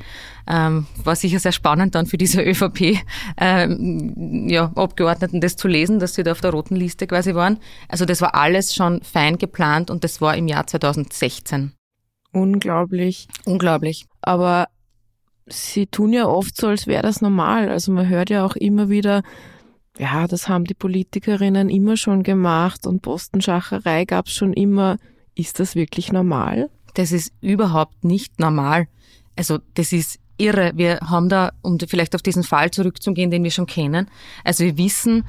Ähm, 0.47 0.87
war 1.03 1.15
sicher 1.15 1.39
sehr 1.39 1.51
spannend 1.51 1.95
dann 1.95 2.05
für 2.05 2.17
diese 2.17 2.41
ÖVP, 2.41 2.99
ähm, 3.37 4.47
ja, 4.49 4.71
Abgeordneten 4.75 5.41
das 5.41 5.57
zu 5.57 5.67
lesen, 5.67 5.99
dass 5.99 6.15
sie 6.15 6.23
da 6.23 6.31
auf 6.31 6.41
der 6.41 6.51
roten 6.51 6.75
Liste 6.75 7.07
quasi 7.07 7.35
waren. 7.35 7.59
Also 7.89 8.05
das 8.05 8.21
war 8.21 8.35
alles 8.35 8.73
schon 8.73 9.01
fein 9.01 9.37
geplant 9.37 9.91
und 9.91 10.03
das 10.03 10.21
war 10.21 10.35
im 10.37 10.47
Jahr 10.47 10.65
2016. 10.65 11.73
Unglaublich. 12.31 13.27
Unglaublich. 13.45 14.05
Aber 14.21 14.67
sie 15.47 15.87
tun 15.87 16.13
ja 16.13 16.27
oft 16.27 16.55
so, 16.55 16.67
als 16.67 16.87
wäre 16.87 17.03
das 17.03 17.21
normal. 17.21 17.69
Also 17.69 17.91
man 17.91 18.07
hört 18.07 18.29
ja 18.29 18.45
auch 18.45 18.55
immer 18.55 18.89
wieder, 18.89 19.23
ja, 19.97 20.27
das 20.27 20.47
haben 20.47 20.63
die 20.63 20.73
Politikerinnen 20.73 21.69
immer 21.69 21.97
schon 21.97 22.23
gemacht 22.23 22.87
und 22.87 23.01
Postenschacherei 23.01 24.05
gab 24.05 24.27
es 24.27 24.33
schon 24.33 24.53
immer. 24.53 24.97
Ist 25.35 25.59
das 25.59 25.75
wirklich 25.75 26.11
normal? 26.11 26.69
Das 26.93 27.11
ist 27.11 27.31
überhaupt 27.41 28.03
nicht 28.03 28.39
normal. 28.39 28.87
Also 29.35 29.59
das 29.75 29.93
ist 29.93 30.19
irre. 30.37 30.71
Wir 30.75 30.99
haben 31.01 31.29
da, 31.29 31.51
um 31.61 31.77
vielleicht 31.79 32.15
auf 32.15 32.21
diesen 32.21 32.43
Fall 32.43 32.71
zurückzugehen, 32.71 33.31
den 33.31 33.43
wir 33.43 33.51
schon 33.51 33.67
kennen, 33.67 34.09
also 34.43 34.63
wir 34.63 34.77
wissen, 34.77 35.25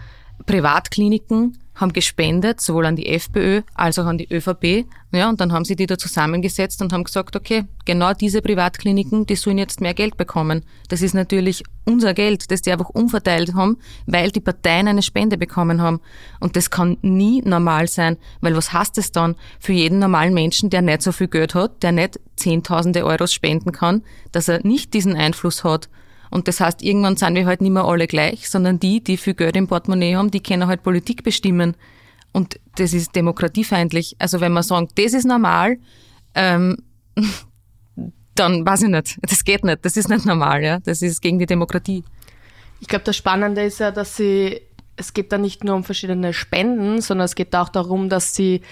Privatkliniken 0.47 1.59
haben 1.81 1.93
gespendet, 1.93 2.61
sowohl 2.61 2.87
an 2.87 2.97
die 2.97 3.07
FPÖ 3.07 3.63
als 3.75 3.99
auch 3.99 4.07
an 4.07 4.19
die 4.19 4.33
ÖVP. 4.33 4.87
Ja, 5.13 5.29
und 5.29 5.41
dann 5.41 5.53
haben 5.53 5.65
sie 5.65 5.75
die 5.75 5.87
da 5.87 5.99
zusammengesetzt 5.99 6.81
und 6.83 6.93
haben 6.93 7.05
gesagt, 7.05 7.35
okay, 7.35 7.65
genau 7.85 8.13
diese 8.13 8.43
Privatkliniken, 8.43 9.27
die 9.27 9.35
sollen 9.35 9.59
jetzt 9.59 9.81
mehr 9.81 9.95
Geld 9.95 10.17
bekommen. 10.17 10.65
Das 10.89 11.03
ist 11.03 11.15
natürlich 11.15 11.65
unser 11.85 12.15
Geld, 12.15 12.51
das 12.51 12.63
die 12.63 12.71
einfach 12.71 12.91
umverteilt 12.91 13.55
haben, 13.55 13.79
weil 14.07 14.31
die 14.31 14.41
Parteien 14.41 14.87
eine 14.87 15.03
Spende 15.03 15.37
bekommen 15.37 15.81
haben. 15.83 16.01
Und 16.39 16.55
das 16.55 16.71
kann 16.71 16.99
nie 17.03 17.43
normal 17.43 17.89
sein, 17.89 18.19
weil 18.41 18.55
was 18.55 18.73
heißt 18.73 18.99
es 18.99 19.11
dann 19.11 19.35
für 19.59 19.73
jeden 19.73 19.99
normalen 19.99 20.35
Menschen, 20.35 20.71
der 20.71 20.83
nicht 20.83 21.03
so 21.03 21.11
viel 21.11 21.29
Geld 21.29 21.55
hat, 21.55 21.83
der 21.83 21.93
nicht 21.93 22.21
Zehntausende 22.37 23.05
Euros 23.05 23.33
spenden 23.33 23.73
kann, 23.73 24.03
dass 24.33 24.49
er 24.49 24.65
nicht 24.65 24.95
diesen 24.95 25.17
Einfluss 25.17 25.65
hat 25.65 25.89
und 26.31 26.47
das 26.47 26.61
heißt, 26.61 26.83
irgendwann 26.83 27.17
sind 27.17 27.35
wir 27.35 27.45
halt 27.45 27.61
nicht 27.61 27.73
mehr 27.73 27.85
alle 27.85 28.07
gleich, 28.07 28.49
sondern 28.49 28.79
die, 28.79 29.03
die 29.03 29.17
viel 29.17 29.35
Geld 29.35 29.57
im 29.57 29.67
Portemonnaie 29.67 30.15
haben, 30.15 30.31
die 30.31 30.41
können 30.41 30.67
halt 30.67 30.83
Politik 30.83 31.25
bestimmen. 31.25 31.77
Und 32.33 32.61
das 32.77 32.93
ist 32.93 33.17
demokratiefeindlich. 33.17 34.15
Also 34.21 34.41
wenn 34.41 34.53
man 34.53 34.63
sagt, 34.63 34.97
das 34.97 35.13
ist 35.13 35.25
normal, 35.25 35.79
ähm, 36.37 36.77
dann 38.37 38.65
weiß 38.65 38.83
ich 38.83 38.89
nicht. 38.89 39.19
Das 39.23 39.45
geht 39.45 39.65
nicht. 39.65 39.85
Das 39.85 39.97
ist 39.97 40.09
nicht 40.09 40.25
normal. 40.25 40.63
Ja? 40.63 40.79
Das 40.79 41.03
ist 41.03 41.21
gegen 41.21 41.41
die 41.41 41.47
Demokratie. 41.47 42.05
Ich 42.79 42.87
glaube, 42.87 43.05
das 43.05 43.17
Spannende 43.17 43.63
ist 43.65 43.81
ja, 43.81 43.91
dass 43.91 44.17
sie, 44.17 44.61
es 44.97 45.13
geht 45.13 45.33
da 45.33 45.39
nicht 45.39 45.65
nur 45.65 45.75
um 45.75 45.83
verschiedene 45.83 46.33
Spenden, 46.33 47.01
sondern 47.01 47.25
es 47.25 47.35
geht 47.35 47.55
auch 47.57 47.69
darum, 47.69 48.09
dass 48.09 48.37
sie 48.37 48.63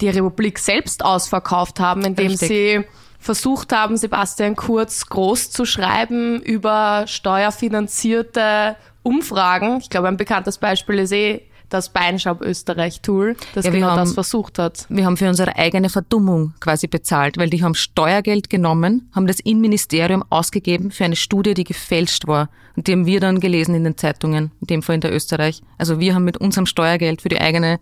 die 0.00 0.08
Republik 0.08 0.58
selbst 0.58 1.04
ausverkauft 1.04 1.78
haben, 1.78 2.04
indem 2.04 2.26
Richtig. 2.26 2.48
sie 2.48 2.84
versucht 3.24 3.72
haben, 3.72 3.96
Sebastian 3.96 4.54
Kurz 4.54 5.06
groß 5.06 5.50
zu 5.50 5.64
schreiben 5.64 6.40
über 6.42 7.06
steuerfinanzierte 7.06 8.76
Umfragen. 9.02 9.78
Ich 9.80 9.88
glaube, 9.88 10.08
ein 10.08 10.18
bekanntes 10.18 10.58
Beispiel 10.58 10.98
ist 10.98 11.12
eh 11.12 11.40
das 11.70 11.88
Beinschab 11.88 12.42
Österreich 12.42 13.00
Tool, 13.00 13.34
das 13.54 13.64
ja, 13.64 13.70
genau 13.70 13.88
haben, 13.88 14.00
das 14.00 14.12
versucht 14.12 14.58
hat. 14.58 14.86
Wir 14.90 15.06
haben 15.06 15.16
für 15.16 15.28
unsere 15.28 15.56
eigene 15.56 15.88
Verdummung 15.88 16.52
quasi 16.60 16.86
bezahlt, 16.86 17.38
weil 17.38 17.48
die 17.48 17.64
haben 17.64 17.74
Steuergeld 17.74 18.50
genommen, 18.50 19.08
haben 19.14 19.26
das 19.26 19.40
Innenministerium 19.40 20.22
ausgegeben 20.28 20.90
für 20.90 21.06
eine 21.06 21.16
Studie, 21.16 21.54
die 21.54 21.64
gefälscht 21.64 22.26
war. 22.26 22.50
Und 22.76 22.86
die 22.86 22.92
haben 22.92 23.06
wir 23.06 23.20
dann 23.20 23.40
gelesen 23.40 23.74
in 23.74 23.84
den 23.84 23.96
Zeitungen, 23.96 24.52
in 24.60 24.66
dem 24.66 24.82
Fall 24.82 24.96
in 24.96 25.00
der 25.00 25.14
Österreich. 25.14 25.62
Also 25.78 25.98
wir 25.98 26.14
haben 26.14 26.24
mit 26.24 26.36
unserem 26.36 26.66
Steuergeld 26.66 27.22
für 27.22 27.30
die 27.30 27.40
eigene 27.40 27.80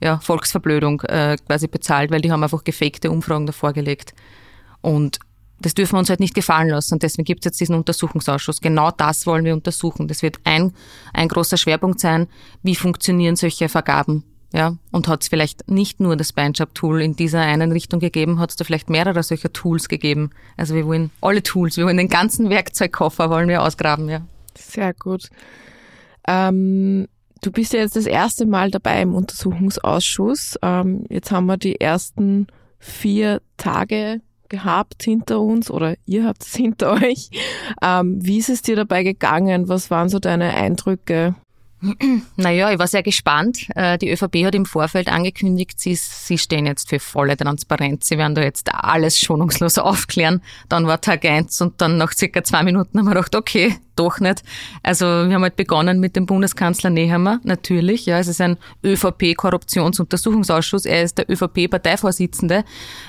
ja, 0.00 0.20
Volksverblödung 0.20 1.00
äh, 1.02 1.36
quasi 1.46 1.66
bezahlt, 1.66 2.12
weil 2.12 2.20
die 2.20 2.30
haben 2.30 2.44
einfach 2.44 2.62
gefakte 2.62 3.10
Umfragen 3.10 3.46
davor 3.46 3.72
gelegt. 3.72 4.14
Und 4.84 5.18
das 5.60 5.72
dürfen 5.72 5.94
wir 5.94 5.98
uns 6.00 6.10
halt 6.10 6.20
nicht 6.20 6.34
gefallen 6.34 6.68
lassen. 6.68 6.94
Und 6.94 7.02
deswegen 7.02 7.24
gibt 7.24 7.40
es 7.40 7.44
jetzt 7.46 7.60
diesen 7.60 7.74
Untersuchungsausschuss. 7.74 8.60
Genau 8.60 8.90
das 8.90 9.26
wollen 9.26 9.46
wir 9.46 9.54
untersuchen. 9.54 10.08
Das 10.08 10.22
wird 10.22 10.36
ein, 10.44 10.74
ein 11.14 11.28
großer 11.28 11.56
Schwerpunkt 11.56 12.00
sein. 12.00 12.26
Wie 12.62 12.74
funktionieren 12.74 13.34
solche 13.34 13.70
Vergaben? 13.70 14.24
Ja, 14.52 14.76
und 14.92 15.08
hat 15.08 15.22
es 15.22 15.28
vielleicht 15.28 15.68
nicht 15.68 16.00
nur 16.00 16.16
das 16.16 16.32
Beinjob-Tool 16.32 17.00
in 17.00 17.16
dieser 17.16 17.40
einen 17.40 17.72
Richtung 17.72 17.98
gegeben, 17.98 18.38
hat 18.38 18.50
es 18.50 18.56
da 18.56 18.64
vielleicht 18.64 18.88
mehrere 18.88 19.20
solcher 19.24 19.52
Tools 19.52 19.88
gegeben. 19.88 20.30
Also 20.56 20.76
wir 20.76 20.86
wollen 20.86 21.10
alle 21.20 21.42
Tools, 21.42 21.76
wir 21.76 21.86
wollen 21.86 21.96
den 21.96 22.08
ganzen 22.08 22.50
Werkzeugkoffer 22.50 23.30
wollen 23.30 23.48
wir 23.48 23.62
ausgraben, 23.62 24.08
ja. 24.08 24.20
Sehr 24.56 24.94
gut. 24.94 25.28
Ähm, 26.28 27.08
du 27.42 27.50
bist 27.50 27.72
ja 27.72 27.80
jetzt 27.80 27.96
das 27.96 28.06
erste 28.06 28.46
Mal 28.46 28.70
dabei 28.70 29.02
im 29.02 29.16
Untersuchungsausschuss. 29.16 30.56
Ähm, 30.62 31.04
jetzt 31.08 31.32
haben 31.32 31.46
wir 31.46 31.56
die 31.56 31.80
ersten 31.80 32.46
vier 32.78 33.42
Tage 33.56 34.20
gehabt 34.54 35.02
hinter 35.02 35.40
uns 35.40 35.70
oder 35.70 35.96
ihr 36.06 36.24
habt 36.24 36.42
es 36.42 36.54
hinter 36.54 36.92
euch. 36.92 37.30
Ähm, 37.82 38.18
wie 38.20 38.38
ist 38.38 38.48
es 38.48 38.62
dir 38.62 38.76
dabei 38.76 39.02
gegangen? 39.02 39.68
Was 39.68 39.90
waren 39.90 40.08
so 40.08 40.18
deine 40.18 40.54
Eindrücke? 40.54 41.34
Naja, 42.36 42.72
ich 42.72 42.78
war 42.78 42.86
sehr 42.86 43.02
gespannt. 43.02 43.66
Äh, 43.74 43.98
die 43.98 44.10
ÖVP 44.10 44.44
hat 44.44 44.54
im 44.54 44.66
Vorfeld 44.66 45.08
angekündigt, 45.08 45.80
sie, 45.80 45.94
sie 45.94 46.38
stehen 46.38 46.66
jetzt 46.66 46.88
für 46.88 46.98
volle 46.98 47.36
Transparenz. 47.36 48.06
Sie 48.06 48.18
werden 48.18 48.34
da 48.34 48.42
jetzt 48.42 48.74
alles 48.74 49.20
schonungslos 49.20 49.78
aufklären. 49.84 50.42
Dann 50.68 50.86
war 50.86 51.00
Tag 51.00 51.24
eins 51.24 51.60
und 51.60 51.80
dann 51.80 51.96
nach 51.96 52.12
circa 52.12 52.44
zwei 52.44 52.62
Minuten 52.62 52.98
haben 52.98 53.06
wir 53.06 53.14
gedacht, 53.14 53.34
okay, 53.34 53.76
doch 53.96 54.18
nicht. 54.18 54.42
Also 54.82 55.06
wir 55.06 55.34
haben 55.34 55.42
halt 55.42 55.56
begonnen 55.56 56.00
mit 56.00 56.16
dem 56.16 56.26
Bundeskanzler 56.26 56.90
Nehammer, 56.90 57.40
natürlich. 57.44 58.06
Ja, 58.06 58.18
es 58.18 58.28
ist 58.28 58.40
ein 58.40 58.56
ÖVP-Korruptionsuntersuchungsausschuss. 58.84 60.86
Er 60.86 61.02
ist 61.02 61.18
der 61.18 61.30
ÖVP-Parteivorsitzende 61.30 62.64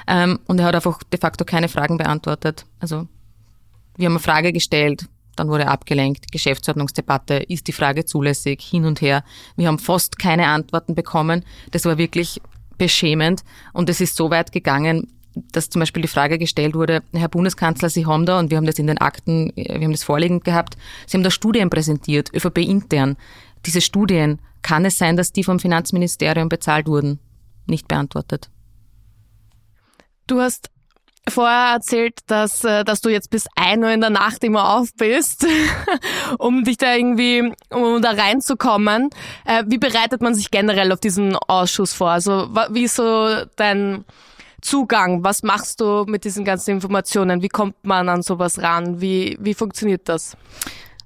ähm, 0.07 0.39
und 0.47 0.59
er 0.59 0.65
hat 0.65 0.75
einfach 0.75 1.01
de 1.03 1.19
facto 1.19 1.45
keine 1.45 1.69
Fragen 1.69 1.97
beantwortet. 1.97 2.65
Also 2.79 3.07
wir 3.97 4.05
haben 4.05 4.13
eine 4.13 4.19
Frage 4.19 4.51
gestellt, 4.51 5.07
dann 5.35 5.49
wurde 5.49 5.67
abgelenkt. 5.67 6.31
Geschäftsordnungsdebatte, 6.31 7.35
ist 7.35 7.67
die 7.67 7.71
Frage 7.71 8.05
zulässig, 8.05 8.61
hin 8.61 8.85
und 8.85 9.01
her. 9.01 9.23
Wir 9.55 9.67
haben 9.67 9.79
fast 9.79 10.19
keine 10.19 10.47
Antworten 10.47 10.95
bekommen. 10.95 11.43
Das 11.71 11.85
war 11.85 11.97
wirklich 11.97 12.41
beschämend. 12.77 13.43
Und 13.73 13.89
es 13.89 14.01
ist 14.01 14.15
so 14.15 14.29
weit 14.29 14.51
gegangen, 14.51 15.07
dass 15.51 15.69
zum 15.69 15.81
Beispiel 15.81 16.01
die 16.01 16.07
Frage 16.07 16.37
gestellt 16.37 16.75
wurde, 16.75 17.03
Herr 17.13 17.27
Bundeskanzler, 17.27 17.89
Sie 17.89 18.05
haben 18.05 18.25
da, 18.25 18.39
und 18.39 18.51
wir 18.51 18.57
haben 18.57 18.65
das 18.65 18.79
in 18.79 18.87
den 18.87 18.99
Akten, 18.99 19.51
wir 19.55 19.75
haben 19.75 19.91
das 19.91 20.03
vorliegend 20.03 20.45
gehabt, 20.45 20.77
Sie 21.07 21.17
haben 21.17 21.23
da 21.23 21.31
Studien 21.31 21.69
präsentiert, 21.69 22.33
ÖVP 22.33 22.59
intern. 22.59 23.17
Diese 23.65 23.81
Studien, 23.81 24.39
kann 24.65 24.83
es 24.83 24.97
sein, 24.97 25.15
dass 25.15 25.31
die 25.31 25.43
vom 25.43 25.59
Finanzministerium 25.59 26.49
bezahlt 26.49 26.87
wurden? 26.87 27.19
Nicht 27.67 27.87
beantwortet. 27.87 28.49
Du 30.25 30.39
hast 30.39 30.71
vorher 31.27 31.73
erzählt, 31.73 32.19
dass, 32.27 32.63
äh, 32.63 32.83
dass 32.83 33.01
du 33.01 33.09
jetzt 33.09 33.29
bis 33.29 33.47
ein 33.55 33.83
Uhr 33.83 33.91
in 33.91 34.01
der 34.01 34.09
Nacht 34.09 34.43
immer 34.43 34.75
auf 34.75 34.89
bist, 34.97 35.45
um 36.37 36.63
dich 36.63 36.77
da 36.77 36.95
irgendwie, 36.95 37.51
um 37.69 38.01
da 38.01 38.11
reinzukommen. 38.11 39.09
Äh, 39.45 39.63
wie 39.67 39.77
bereitet 39.77 40.21
man 40.21 40.35
sich 40.35 40.51
generell 40.51 40.91
auf 40.91 40.99
diesen 40.99 41.35
Ausschuss 41.35 41.93
vor? 41.93 42.11
Also 42.11 42.49
wie 42.69 42.83
ist 42.83 42.95
so 42.95 43.27
dein 43.55 44.05
Zugang? 44.61 45.23
Was 45.23 45.43
machst 45.43 45.81
du 45.81 46.05
mit 46.07 46.23
diesen 46.23 46.45
ganzen 46.45 46.71
Informationen? 46.71 47.41
Wie 47.41 47.49
kommt 47.49 47.75
man 47.83 48.09
an 48.09 48.21
sowas 48.21 48.61
ran? 48.61 49.01
Wie, 49.01 49.37
wie 49.39 49.53
funktioniert 49.53 50.07
das? 50.09 50.37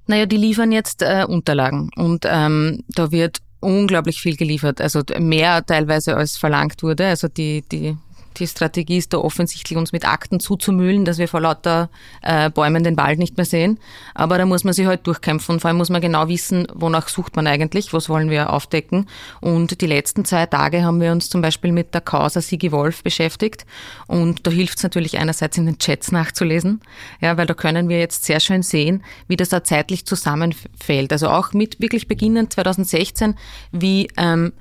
Naja, 0.07 0.25
die 0.25 0.37
liefern 0.37 0.71
jetzt 0.71 1.01
äh, 1.01 1.25
Unterlagen 1.27 1.91
und 1.95 2.25
ähm, 2.27 2.83
da 2.87 3.11
wird 3.11 3.37
unglaublich 3.59 4.21
viel 4.21 4.35
geliefert, 4.35 4.81
also 4.81 5.01
mehr 5.19 5.65
teilweise 5.65 6.15
als 6.15 6.37
verlangt 6.37 6.81
wurde. 6.81 7.07
Also 7.07 7.27
die, 7.27 7.63
die 7.69 7.95
die 8.39 8.47
Strategie 8.47 8.97
ist 8.97 9.13
da 9.13 9.17
offensichtlich, 9.17 9.77
uns 9.77 9.91
mit 9.91 10.07
Akten 10.07 10.39
zuzumüllen, 10.39 11.05
dass 11.05 11.17
wir 11.17 11.27
vor 11.27 11.41
lauter 11.41 11.89
äh, 12.21 12.49
Bäumen 12.49 12.83
den 12.83 12.97
Wald 12.97 13.19
nicht 13.19 13.37
mehr 13.37 13.45
sehen. 13.45 13.79
Aber 14.13 14.37
da 14.37 14.45
muss 14.45 14.63
man 14.63 14.73
sich 14.73 14.85
halt 14.85 15.05
durchkämpfen. 15.05 15.53
Und 15.53 15.59
vor 15.59 15.69
allem 15.69 15.77
muss 15.77 15.89
man 15.89 16.01
genau 16.01 16.27
wissen, 16.27 16.67
wonach 16.73 17.07
sucht 17.07 17.35
man 17.35 17.47
eigentlich, 17.47 17.93
was 17.93 18.09
wollen 18.09 18.29
wir 18.29 18.51
aufdecken. 18.51 19.07
Und 19.41 19.81
die 19.81 19.87
letzten 19.87 20.25
zwei 20.25 20.45
Tage 20.45 20.83
haben 20.83 21.01
wir 21.01 21.11
uns 21.11 21.29
zum 21.29 21.41
Beispiel 21.41 21.71
mit 21.71 21.93
der 21.93 22.01
Causa 22.01 22.41
Sigi 22.41 22.71
Wolf 22.71 23.03
beschäftigt. 23.03 23.65
Und 24.07 24.45
da 24.47 24.51
hilft 24.51 24.77
es 24.77 24.83
natürlich 24.83 25.17
einerseits 25.17 25.57
in 25.57 25.65
den 25.65 25.77
Chats 25.77 26.11
nachzulesen, 26.11 26.81
ja, 27.21 27.37
weil 27.37 27.45
da 27.45 27.53
können 27.53 27.89
wir 27.89 27.99
jetzt 27.99 28.25
sehr 28.25 28.39
schön 28.39 28.63
sehen, 28.63 29.03
wie 29.27 29.35
das 29.35 29.49
da 29.49 29.63
zeitlich 29.63 30.05
zusammenfällt. 30.05 31.11
Also 31.11 31.29
auch 31.29 31.53
mit 31.53 31.79
wirklich 31.79 32.07
beginnend 32.07 32.53
2016, 32.53 33.35
wie 33.71 34.09
ähm, 34.17 34.53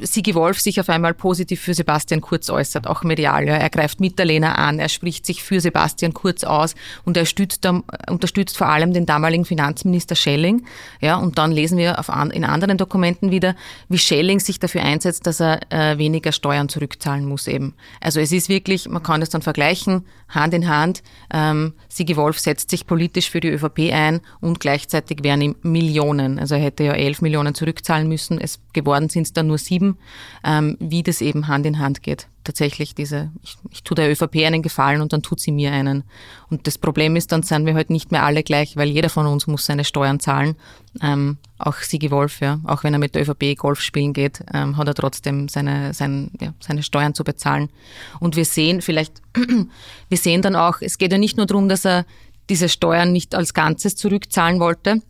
Sigi 0.00 0.34
Wolf 0.34 0.60
sich 0.60 0.80
auf 0.80 0.88
einmal 0.88 1.14
positiv 1.14 1.60
für 1.60 1.74
Sebastian 1.74 2.20
Kurz 2.20 2.50
äußert, 2.50 2.86
auch 2.86 3.02
medial. 3.02 3.46
Ja. 3.46 3.56
Er 3.56 3.70
greift 3.70 4.00
Mitterlehner 4.00 4.58
an, 4.58 4.78
er 4.78 4.88
spricht 4.88 5.26
sich 5.26 5.42
für 5.42 5.60
Sebastian 5.60 6.14
Kurz 6.14 6.44
aus 6.44 6.74
und 7.04 7.16
er 7.16 7.26
stützt, 7.26 7.66
unterstützt 8.08 8.56
vor 8.56 8.68
allem 8.68 8.92
den 8.92 9.06
damaligen 9.06 9.44
Finanzminister 9.44 10.14
Schelling. 10.14 10.64
Ja, 11.00 11.16
und 11.16 11.38
dann 11.38 11.52
lesen 11.52 11.78
wir 11.78 11.98
auf 11.98 12.08
in 12.32 12.44
anderen 12.44 12.78
Dokumenten 12.78 13.30
wieder, 13.30 13.54
wie 13.88 13.98
Schelling 13.98 14.40
sich 14.40 14.58
dafür 14.58 14.82
einsetzt, 14.82 15.26
dass 15.26 15.40
er 15.40 15.60
äh, 15.70 15.98
weniger 15.98 16.32
Steuern 16.32 16.68
zurückzahlen 16.68 17.24
muss 17.24 17.46
eben. 17.46 17.74
Also 18.00 18.20
es 18.20 18.32
ist 18.32 18.48
wirklich, 18.48 18.88
man 18.88 19.02
kann 19.02 19.20
das 19.20 19.30
dann 19.30 19.42
vergleichen, 19.42 20.04
Hand 20.28 20.54
in 20.54 20.68
Hand. 20.68 21.02
Ähm, 21.32 21.74
Sigi 21.88 22.16
Wolf 22.16 22.38
setzt 22.38 22.70
sich 22.70 22.86
politisch 22.86 23.30
für 23.30 23.40
die 23.40 23.48
ÖVP 23.48 23.92
ein 23.92 24.20
und 24.40 24.60
gleichzeitig 24.60 25.18
wären 25.22 25.40
ihm 25.40 25.56
Millionen, 25.62 26.38
also 26.38 26.54
er 26.54 26.60
hätte 26.62 26.84
ja 26.84 26.92
elf 26.92 27.20
Millionen 27.20 27.54
zurückzahlen 27.54 28.08
müssen, 28.08 28.40
es 28.40 28.60
geworden 28.72 29.08
sind 29.08 29.24
es 29.24 29.32
dann 29.32 29.46
nur 29.46 29.58
sieben, 29.58 29.73
ähm, 30.44 30.76
wie 30.80 31.02
das 31.02 31.20
eben 31.20 31.48
Hand 31.48 31.66
in 31.66 31.78
Hand 31.78 32.02
geht. 32.02 32.28
Tatsächlich 32.44 32.94
diese, 32.94 33.30
ich, 33.42 33.56
ich 33.70 33.82
tue 33.82 33.94
der 33.94 34.10
ÖVP 34.10 34.44
einen 34.44 34.62
Gefallen 34.62 35.00
und 35.00 35.12
dann 35.12 35.22
tut 35.22 35.40
sie 35.40 35.52
mir 35.52 35.72
einen. 35.72 36.04
Und 36.50 36.66
das 36.66 36.76
Problem 36.76 37.16
ist, 37.16 37.32
dann 37.32 37.42
sind 37.42 37.64
wir 37.64 37.74
halt 37.74 37.90
nicht 37.90 38.12
mehr 38.12 38.24
alle 38.24 38.42
gleich, 38.42 38.76
weil 38.76 38.88
jeder 38.88 39.08
von 39.08 39.26
uns 39.26 39.46
muss 39.46 39.64
seine 39.64 39.84
Steuern 39.84 40.20
zahlen. 40.20 40.56
Ähm, 41.00 41.38
auch 41.58 41.76
Sigi 41.76 42.10
Wolf, 42.10 42.40
ja, 42.40 42.60
auch 42.64 42.84
wenn 42.84 42.92
er 42.92 42.98
mit 42.98 43.14
der 43.14 43.22
ÖVP 43.22 43.56
Golf 43.56 43.80
spielen 43.80 44.12
geht, 44.12 44.44
ähm, 44.52 44.76
hat 44.76 44.86
er 44.88 44.94
trotzdem 44.94 45.48
seine, 45.48 45.94
sein, 45.94 46.30
ja, 46.40 46.52
seine 46.60 46.82
Steuern 46.82 47.14
zu 47.14 47.24
bezahlen. 47.24 47.70
Und 48.20 48.36
wir 48.36 48.44
sehen 48.44 48.82
vielleicht, 48.82 49.22
wir 50.08 50.18
sehen 50.18 50.42
dann 50.42 50.56
auch, 50.56 50.78
es 50.80 50.98
geht 50.98 51.12
ja 51.12 51.18
nicht 51.18 51.36
nur 51.36 51.46
darum, 51.46 51.68
dass 51.68 51.86
er 51.86 52.04
diese 52.50 52.68
Steuern 52.68 53.12
nicht 53.12 53.34
als 53.34 53.54
Ganzes 53.54 53.96
zurückzahlen 53.96 54.60
wollte, 54.60 55.00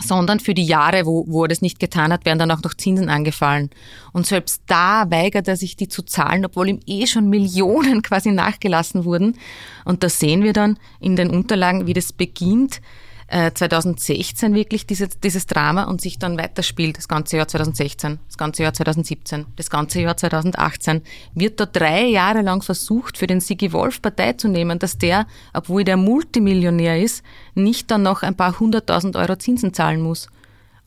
sondern 0.00 0.40
für 0.40 0.54
die 0.54 0.64
Jahre, 0.64 1.06
wo, 1.06 1.24
wo 1.28 1.44
er 1.44 1.48
das 1.48 1.62
nicht 1.62 1.78
getan 1.78 2.12
hat, 2.12 2.24
werden 2.24 2.38
dann 2.38 2.50
auch 2.50 2.62
noch 2.62 2.74
Zinsen 2.74 3.08
angefallen. 3.08 3.70
Und 4.12 4.26
selbst 4.26 4.62
da 4.66 5.10
weigert 5.10 5.48
er 5.48 5.56
sich, 5.56 5.76
die 5.76 5.88
zu 5.88 6.02
zahlen, 6.02 6.44
obwohl 6.44 6.68
ihm 6.68 6.80
eh 6.86 7.06
schon 7.06 7.28
Millionen 7.28 8.02
quasi 8.02 8.32
nachgelassen 8.32 9.04
wurden. 9.04 9.36
Und 9.84 10.02
da 10.02 10.08
sehen 10.08 10.42
wir 10.42 10.52
dann 10.52 10.78
in 11.00 11.16
den 11.16 11.30
Unterlagen, 11.30 11.86
wie 11.86 11.92
das 11.92 12.12
beginnt. 12.12 12.80
2016 13.28 14.52
äh, 14.52 14.56
wirklich 14.56 14.86
dieses, 14.86 15.18
dieses 15.20 15.46
Drama 15.46 15.84
und 15.84 16.00
sich 16.00 16.18
dann 16.18 16.38
weiterspielt, 16.38 16.98
das 16.98 17.08
ganze 17.08 17.36
Jahr 17.36 17.48
2016, 17.48 18.18
das 18.26 18.36
ganze 18.36 18.62
Jahr 18.62 18.74
2017, 18.74 19.46
das 19.56 19.70
ganze 19.70 20.00
Jahr 20.00 20.16
2018, 20.16 21.02
wird 21.34 21.58
da 21.58 21.66
drei 21.66 22.04
Jahre 22.06 22.42
lang 22.42 22.62
versucht, 22.62 23.16
für 23.16 23.26
den 23.26 23.40
Sigi 23.40 23.72
Wolf 23.72 24.02
Partei 24.02 24.34
zu 24.34 24.48
nehmen, 24.48 24.78
dass 24.78 24.98
der, 24.98 25.26
obwohl 25.52 25.84
der 25.84 25.96
Multimillionär 25.96 27.00
ist, 27.00 27.24
nicht 27.54 27.90
dann 27.90 28.02
noch 28.02 28.22
ein 28.22 28.36
paar 28.36 28.60
hunderttausend 28.60 29.16
Euro 29.16 29.36
Zinsen 29.36 29.72
zahlen 29.72 30.00
muss. 30.00 30.28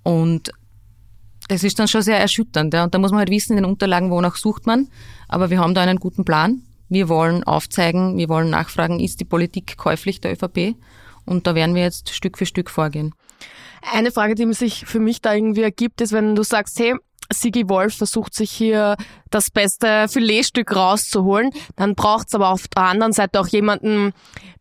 Und 0.04 0.52
das 1.48 1.64
ist 1.64 1.80
dann 1.80 1.88
schon 1.88 2.02
sehr 2.02 2.20
erschütternd. 2.20 2.74
Ja. 2.74 2.84
Und 2.84 2.94
da 2.94 3.00
muss 3.00 3.12
man 3.12 3.20
halt 3.20 3.30
wissen, 3.30 3.54
in 3.54 3.64
den 3.64 3.72
Unterlagen, 3.72 4.12
wonach 4.12 4.36
sucht 4.36 4.66
man. 4.66 4.88
Aber 5.28 5.50
wir 5.50 5.60
haben 5.60 5.74
da 5.74 5.82
einen 5.82 5.98
guten 5.98 6.26
Plan. 6.26 6.62
Wir 6.90 7.10
wollen 7.10 7.44
aufzeigen, 7.44 8.18
wir 8.18 8.30
wollen 8.30 8.50
nachfragen, 8.50 9.00
ist 9.00 9.20
die 9.20 9.26
Politik 9.26 9.76
käuflich 9.78 10.22
der 10.22 10.34
ÖVP? 10.34 10.76
Und 11.28 11.46
da 11.46 11.54
werden 11.54 11.76
wir 11.76 11.84
jetzt 11.84 12.10
Stück 12.10 12.38
für 12.38 12.46
Stück 12.46 12.70
vorgehen. 12.70 13.14
Eine 13.94 14.12
Frage, 14.12 14.36
die 14.36 14.52
sich 14.54 14.86
für 14.86 15.00
mich 15.00 15.22
da 15.22 15.34
irgendwie 15.34 15.62
ergibt, 15.62 16.02
ist, 16.02 16.12
wenn 16.12 16.36
du 16.36 16.44
sagst, 16.44 16.80
hey, 16.80 16.96
Sigi 17.32 17.68
Wolf 17.68 17.96
versucht 17.96 18.34
sich 18.34 18.52
hier 18.52 18.96
das 19.30 19.50
beste 19.52 20.08
Filetstück 20.08 20.76
rauszuholen, 20.76 21.52
dann 21.76 21.96
braucht 21.96 22.28
es 22.28 22.36
aber 22.36 22.50
auf 22.50 22.68
der 22.70 22.84
anderen 22.84 23.12
Seite 23.12 23.40
auch 23.40 23.48
jemanden, 23.48 24.14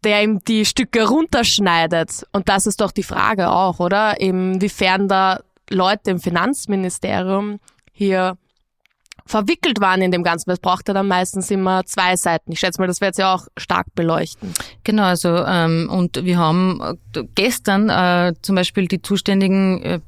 der 0.03 0.23
ihm 0.23 0.41
die 0.41 0.65
Stücke 0.65 1.09
runterschneidet. 1.09 2.27
Und 2.33 2.49
das 2.49 2.67
ist 2.67 2.81
doch 2.81 2.91
die 2.91 3.05
Frage 3.05 3.51
auch, 3.51 3.79
oder? 3.79 4.21
Inwiefern 4.21 5.09
da 5.09 5.41
Leute 5.71 6.11
im 6.11 6.21
Finanzministerium 6.21 7.61
hier 7.93 8.37
verwickelt 9.27 9.81
waren 9.81 10.01
in 10.03 10.11
dem 10.11 10.23
Ganzen. 10.23 10.51
Das 10.51 10.61
braucht 10.61 10.89
ja 10.89 10.95
dann 10.95 11.09
meistens 11.09 11.51
immer 11.51 11.85
zwei 11.85 12.17
Seiten. 12.17 12.53
Ich 12.53 12.61
schätze 12.61 12.81
mal, 12.81 12.87
das 12.87 13.01
wird 13.01 13.19
ja 13.19 13.35
auch 13.35 13.47
stark 13.57 13.87
beleuchten. 13.95 14.55
Genau, 14.85 15.05
also 15.05 15.45
ähm, 15.45 15.89
und 15.91 16.25
wir 16.25 16.39
haben 16.39 16.81
äh, 16.81 17.25
gestern 17.35 17.91
äh, 17.91 18.35
zum 18.41 18.55
Beispiel 18.55 18.87
die 18.87 19.03
zuständigen 19.03 19.83
äh, 19.83 20.01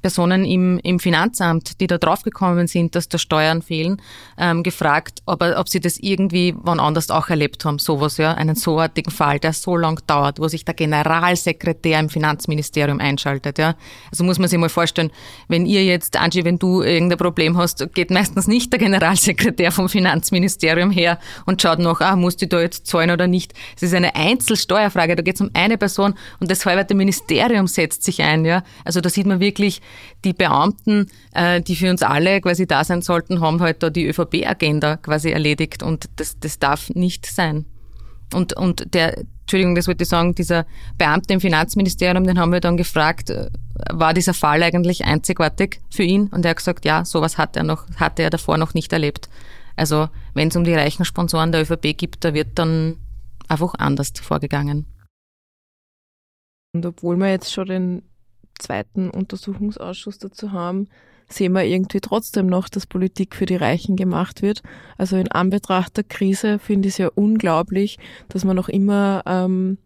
Personen 0.00 0.44
im, 0.44 0.78
im 0.82 1.00
Finanzamt, 1.00 1.80
die 1.80 1.86
da 1.86 1.98
draufgekommen 1.98 2.66
sind, 2.66 2.94
dass 2.94 3.08
da 3.08 3.18
Steuern 3.18 3.62
fehlen, 3.62 4.00
ähm, 4.38 4.62
gefragt, 4.62 5.20
ob, 5.26 5.42
ob 5.42 5.68
sie 5.68 5.80
das 5.80 5.98
irgendwie 5.98 6.54
wann 6.62 6.80
anders 6.80 7.10
auch 7.10 7.28
erlebt 7.28 7.64
haben, 7.64 7.78
sowas, 7.78 8.16
ja, 8.16 8.34
einen 8.34 8.54
soartigen 8.54 9.10
Fall, 9.10 9.38
der 9.40 9.52
so 9.52 9.76
lang 9.76 10.00
dauert, 10.06 10.38
wo 10.38 10.46
sich 10.48 10.64
der 10.64 10.74
Generalsekretär 10.74 11.98
im 11.98 12.08
Finanzministerium 12.08 13.00
einschaltet, 13.00 13.58
ja. 13.58 13.74
Also 14.10 14.24
muss 14.24 14.38
man 14.38 14.48
sich 14.48 14.58
mal 14.58 14.68
vorstellen, 14.68 15.10
wenn 15.48 15.66
ihr 15.66 15.84
jetzt, 15.84 16.16
Angie, 16.16 16.44
wenn 16.44 16.58
du 16.58 16.82
irgendein 16.82 17.18
Problem 17.18 17.56
hast, 17.56 17.92
geht 17.94 18.10
meistens 18.10 18.46
nicht 18.46 18.72
der 18.72 18.78
Generalsekretär 18.78 19.72
vom 19.72 19.88
Finanzministerium 19.88 20.90
her 20.90 21.18
und 21.46 21.60
schaut 21.60 21.80
noch, 21.80 22.00
ah, 22.00 22.14
musst 22.14 22.40
du 22.40 22.46
da 22.46 22.60
jetzt 22.60 22.86
zahlen 22.86 23.10
oder 23.10 23.26
nicht. 23.26 23.52
Es 23.76 23.82
ist 23.82 23.94
eine 23.94 24.14
Einzelsteuerfrage, 24.14 25.16
da 25.16 25.22
geht 25.22 25.34
es 25.34 25.40
um 25.40 25.50
eine 25.54 25.76
Person 25.76 26.14
und 26.38 26.50
das 26.50 26.64
halbe 26.64 26.94
Ministerium 26.94 27.66
setzt 27.66 28.04
sich 28.04 28.22
ein, 28.22 28.44
ja. 28.44 28.62
Also 28.84 29.00
da 29.00 29.08
sieht 29.08 29.26
man 29.26 29.40
wirklich, 29.40 29.80
die 30.24 30.32
Beamten, 30.32 31.06
äh, 31.32 31.60
die 31.60 31.76
für 31.76 31.90
uns 31.90 32.02
alle 32.02 32.40
quasi 32.40 32.66
da 32.66 32.84
sein 32.84 33.02
sollten, 33.02 33.40
haben 33.40 33.60
halt 33.60 33.82
da 33.82 33.90
die 33.90 34.06
ÖVP-Agenda 34.06 34.96
quasi 34.96 35.30
erledigt 35.30 35.82
und 35.82 36.08
das, 36.16 36.38
das 36.40 36.58
darf 36.58 36.90
nicht 36.90 37.26
sein. 37.26 37.66
Und, 38.34 38.52
und 38.54 38.94
der, 38.94 39.24
Entschuldigung, 39.42 39.74
das 39.74 39.86
wollte 39.86 40.02
ich 40.02 40.08
sagen, 40.08 40.34
dieser 40.34 40.66
Beamte 40.98 41.32
im 41.32 41.40
Finanzministerium, 41.40 42.24
den 42.24 42.38
haben 42.38 42.52
wir 42.52 42.60
dann 42.60 42.76
gefragt, 42.76 43.30
äh, 43.30 43.48
war 43.90 44.12
dieser 44.12 44.34
Fall 44.34 44.62
eigentlich 44.62 45.04
einzigartig 45.04 45.80
für 45.90 46.02
ihn? 46.02 46.28
Und 46.28 46.44
er 46.44 46.50
hat 46.50 46.58
gesagt, 46.58 46.84
ja, 46.84 47.04
sowas 47.04 47.38
hat 47.38 47.56
er 47.56 47.62
noch, 47.62 47.86
hatte 47.96 48.22
er 48.22 48.30
davor 48.30 48.58
noch 48.58 48.74
nicht 48.74 48.92
erlebt. 48.92 49.28
Also, 49.76 50.08
wenn 50.34 50.48
es 50.48 50.56
um 50.56 50.64
die 50.64 50.74
reichen 50.74 51.04
Sponsoren 51.04 51.52
der 51.52 51.62
ÖVP 51.62 51.96
gibt, 51.96 52.24
da 52.24 52.34
wird 52.34 52.58
dann 52.58 52.96
einfach 53.48 53.74
anders 53.78 54.12
vorgegangen. 54.20 54.86
Und 56.74 56.84
obwohl 56.84 57.16
wir 57.16 57.30
jetzt 57.30 57.52
schon 57.52 57.68
den 57.68 58.02
zweiten 58.58 59.10
Untersuchungsausschuss 59.10 60.18
dazu 60.18 60.52
haben, 60.52 60.88
sehen 61.28 61.52
wir 61.52 61.64
irgendwie 61.64 62.00
trotzdem 62.00 62.46
noch, 62.46 62.68
dass 62.68 62.86
Politik 62.86 63.34
für 63.36 63.46
die 63.46 63.56
Reichen 63.56 63.96
gemacht 63.96 64.42
wird. 64.42 64.62
Also 64.96 65.16
in 65.16 65.30
Anbetracht 65.30 65.96
der 65.96 66.04
Krise 66.04 66.58
finde 66.58 66.88
ich 66.88 66.94
es 66.94 66.98
ja 66.98 67.10
unglaublich, 67.14 67.98
dass 68.28 68.44
man 68.44 68.56
noch 68.56 68.68
immer 68.68 69.22
ähm, 69.26 69.78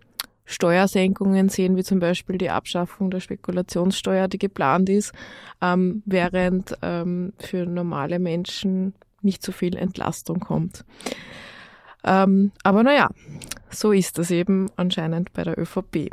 Steuersenkungen 0.45 1.49
sehen, 1.49 1.77
wie 1.77 1.85
zum 1.85 1.99
Beispiel 1.99 2.39
die 2.39 2.51
Abschaffung 2.51 3.11
der 3.11 3.21
Spekulationssteuer, 3.21 4.29
die 4.29 4.39
geplant 4.39 4.89
ist, 4.89 5.13
ähm, 5.61 6.03
während 6.05 6.77
ähm, 6.83 7.33
für 7.39 7.67
normale 7.67 8.19
Menschen 8.19 8.95
nicht 9.23 9.43
so 9.43 9.53
viel 9.53 9.77
Entlastung 9.77 10.41
kommt. 10.41 10.85
Ähm, 12.05 12.51
aber 12.65 12.83
naja, 12.83 13.11
so 13.71 13.93
ist 13.93 14.19
das 14.19 14.31
eben 14.31 14.69
anscheinend 14.77 15.33
bei 15.33 15.45
der 15.45 15.59
ÖVP. 15.59 16.11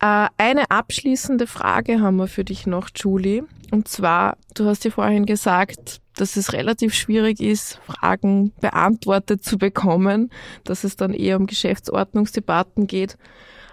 Äh, 0.00 0.28
eine 0.38 0.70
abschließende 0.70 1.46
Frage 1.46 2.00
haben 2.00 2.16
wir 2.16 2.26
für 2.26 2.44
dich 2.44 2.66
noch, 2.66 2.88
Julie. 2.94 3.44
Und 3.70 3.86
zwar, 3.86 4.36
du 4.54 4.64
hast 4.64 4.84
ja 4.84 4.90
vorhin 4.90 5.26
gesagt, 5.26 6.00
dass 6.16 6.36
es 6.36 6.52
relativ 6.52 6.94
schwierig 6.94 7.40
ist, 7.40 7.78
Fragen 7.86 8.52
beantwortet 8.60 9.44
zu 9.44 9.58
bekommen, 9.58 10.30
dass 10.64 10.84
es 10.84 10.96
dann 10.96 11.14
eher 11.14 11.36
um 11.36 11.46
Geschäftsordnungsdebatten 11.46 12.86
geht. 12.86 13.16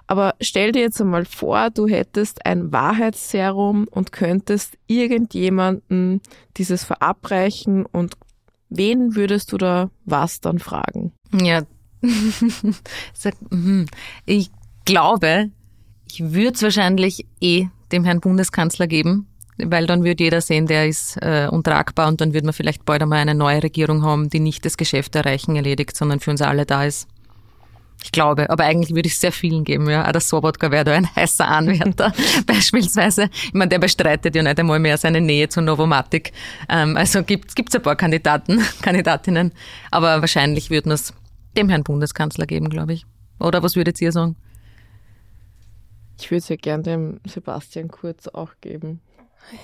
Aber 0.06 0.36
stell 0.40 0.72
dir 0.72 0.82
jetzt 0.82 1.02
einmal 1.02 1.26
vor, 1.26 1.70
du 1.70 1.88
hättest 1.88 2.46
ein 2.46 2.72
Wahrheitsserum 2.72 3.88
und 3.90 4.12
könntest 4.12 4.78
irgendjemanden 4.88 6.22
dieses 6.56 6.86
verabreichen 6.86 7.86
und 7.86 8.16
wen 8.70 9.16
würdest 9.16 9.52
du 9.52 9.58
da 9.58 9.90
was 10.06 10.40
dann 10.40 10.60
fragen? 10.60 11.12
Ja, 11.34 11.64
mhm. 13.50 13.88
ich 14.26 14.50
glaube, 14.86 15.52
ich 16.10 16.34
würde 16.34 16.54
es 16.54 16.64
wahrscheinlich 16.64 17.26
eh 17.42 17.68
dem 17.92 18.04
Herrn 18.04 18.20
Bundeskanzler 18.20 18.88
geben, 18.88 19.28
weil 19.58 19.88
dann 19.88 20.04
würde 20.04 20.24
jeder 20.24 20.42
sehen, 20.42 20.68
der 20.68 20.88
ist 20.88 21.18
äh, 21.22 21.48
untragbar 21.50 22.08
und 22.08 22.22
dann 22.22 22.34
würde 22.34 22.46
man 22.46 22.54
vielleicht 22.54 22.86
bald 22.86 23.02
einmal 23.02 23.20
eine 23.20 23.36
neue 23.36 23.64
Regierung 23.64 24.04
haben, 24.04 24.30
die 24.30 24.40
nicht 24.40 24.66
das 24.66 24.78
Geschäft 24.78 25.16
erreichen 25.16 25.56
erledigt, 25.56 25.96
sondern 25.96 26.20
für 26.20 26.32
uns 26.32 26.42
alle 26.42 26.66
da 26.66 26.86
ist. 26.86 27.08
Ich 28.04 28.12
glaube, 28.12 28.50
aber 28.52 28.66
eigentlich 28.66 28.94
würde 28.94 29.08
ich 29.08 29.18
sehr 29.18 29.32
vielen 29.32 29.64
geben, 29.64 29.90
ja. 29.90 30.08
Auch 30.08 30.12
der 30.12 30.22
Sobotka 30.22 30.70
wäre 30.70 30.86
da 30.86 30.94
ein 30.94 31.14
heißer 31.16 31.48
Anwärter, 31.48 32.14
beispielsweise. 32.46 33.30
Ich 33.44 33.54
meine, 33.54 33.70
der 33.70 33.80
bestreitet 33.80 34.36
ja 34.36 34.44
nicht 34.44 34.60
einmal 34.60 34.80
mehr 34.80 34.98
seine 34.98 35.20
Nähe 35.20 35.50
zu 35.50 35.62
Novomatic. 35.62 36.32
Ähm, 36.70 36.96
also 36.96 37.24
gibt 37.24 37.58
es 37.58 37.76
ein 37.76 37.82
paar 37.82 37.96
Kandidaten, 37.96 38.64
Kandidatinnen, 38.84 39.52
aber 39.90 40.22
wahrscheinlich 40.22 40.70
würden 40.70 40.90
wir 40.90 40.96
es 40.96 41.14
dem 41.58 41.70
Herrn 41.70 41.84
Bundeskanzler 41.84 42.46
geben, 42.46 42.70
glaube 42.70 42.94
ich. 42.94 43.06
Oder 43.40 43.64
was 43.64 43.76
würdet 43.76 44.00
ihr 44.00 44.12
sagen? 44.12 44.36
Ich 46.20 46.32
würde 46.32 46.40
es 46.40 46.50
ja 46.50 46.56
gern 46.56 46.84
dem 46.84 47.20
Sebastian 47.26 47.90
Kurz 47.90 48.28
auch 48.28 48.54
geben. 48.62 49.02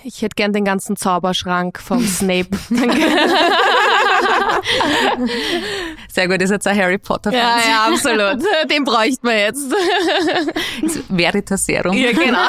Ich 0.03 0.21
hätte 0.21 0.35
gern 0.35 0.53
den 0.53 0.65
ganzen 0.65 0.95
Zauberschrank 0.95 1.79
vom 1.79 2.05
Snape. 2.07 2.49
Sehr 6.09 6.27
gut, 6.27 6.41
ist 6.41 6.51
jetzt 6.51 6.67
ein 6.67 6.77
Harry 6.77 6.97
Potter 6.97 7.31
Fan. 7.31 7.39
Ja, 7.39 7.57
ja, 7.67 7.87
absolut. 7.87 8.43
Den 8.69 8.83
bräuchten 8.83 9.27
wir 9.27 9.37
jetzt. 9.37 9.73
Veritas 11.09 11.65
Serum. 11.65 11.95
Ja, 11.97 12.11
genau. 12.11 12.37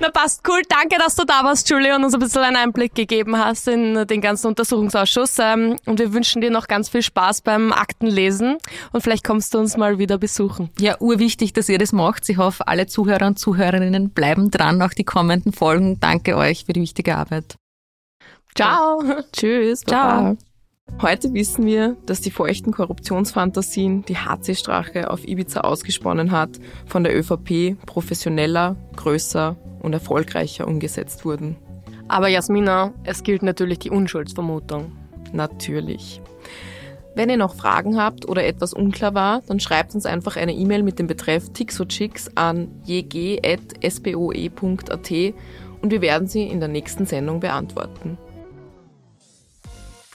Na 0.00 0.10
passt, 0.10 0.42
cool. 0.48 0.62
Danke, 0.68 0.96
dass 0.98 1.16
du 1.16 1.24
da 1.24 1.42
warst, 1.44 1.68
Julie, 1.68 1.94
und 1.94 2.04
uns 2.04 2.14
ein 2.14 2.20
bisschen 2.20 2.42
einen 2.42 2.56
Einblick 2.56 2.94
gegeben 2.94 3.36
hast 3.36 3.68
in 3.68 4.06
den 4.06 4.20
ganzen 4.20 4.48
Untersuchungsausschuss. 4.48 5.38
Ähm, 5.38 5.76
und 5.86 5.98
wir 5.98 6.12
wünschen 6.12 6.40
dir 6.40 6.50
noch 6.50 6.68
ganz 6.68 6.88
viel 6.88 7.02
Spaß 7.02 7.40
beim 7.42 7.72
Aktenlesen 7.72 8.58
und 8.92 9.00
vielleicht 9.02 9.24
kommst 9.24 9.54
du 9.54 9.58
uns 9.58 9.76
mal 9.76 9.98
wieder 9.98 10.18
besuchen. 10.18 10.70
Ja, 10.78 10.96
urwichtig, 11.00 11.52
dass 11.52 11.68
ihr 11.68 11.78
das 11.78 11.92
macht. 11.92 12.28
Ich 12.28 12.36
hoffe, 12.38 12.66
alle 12.68 12.86
Zuhörer 12.86 13.26
und 13.26 13.38
Zuhörerinnen 13.38 14.10
bleiben 14.10 14.50
dran, 14.56 14.82
auch 14.82 14.94
die 14.94 15.04
kommenden 15.04 15.52
Folgen. 15.52 16.00
Danke 16.00 16.36
euch 16.36 16.64
für 16.64 16.72
die 16.72 16.80
wichtige 16.80 17.16
Arbeit. 17.16 17.56
Ciao. 18.54 19.02
Tschüss. 19.32 19.80
Ciao. 19.80 20.36
Heute 21.02 21.34
wissen 21.34 21.66
wir, 21.66 21.96
dass 22.06 22.20
die 22.20 22.30
feuchten 22.30 22.72
Korruptionsfantasien, 22.72 24.04
die 24.06 24.16
HC-Strache 24.16 25.10
auf 25.10 25.26
Ibiza 25.26 25.60
ausgesponnen 25.60 26.30
hat, 26.30 26.58
von 26.86 27.04
der 27.04 27.14
ÖVP 27.14 27.76
professioneller, 27.84 28.76
größer 28.96 29.56
und 29.80 29.92
erfolgreicher 29.92 30.66
umgesetzt 30.66 31.24
wurden. 31.24 31.56
Aber 32.08 32.28
Jasmina, 32.28 32.94
es 33.04 33.24
gilt 33.24 33.42
natürlich 33.42 33.80
die 33.80 33.90
Unschuldsvermutung. 33.90 34.92
Natürlich. 35.32 36.22
Wenn 37.16 37.30
ihr 37.30 37.38
noch 37.38 37.54
Fragen 37.54 37.96
habt 37.96 38.28
oder 38.28 38.44
etwas 38.44 38.74
unklar 38.74 39.14
war, 39.14 39.40
dann 39.46 39.58
schreibt 39.58 39.94
uns 39.94 40.04
einfach 40.04 40.36
eine 40.36 40.52
E-Mail 40.52 40.82
mit 40.82 40.98
dem 40.98 41.06
Betreff 41.06 41.48
Tixochicks 41.48 42.30
an 42.34 42.68
jg.spoe.at 42.84 43.84
und 45.80 45.90
wir 45.90 46.02
werden 46.02 46.28
sie 46.28 46.42
in 46.42 46.60
der 46.60 46.68
nächsten 46.68 47.06
Sendung 47.06 47.40
beantworten. 47.40 48.18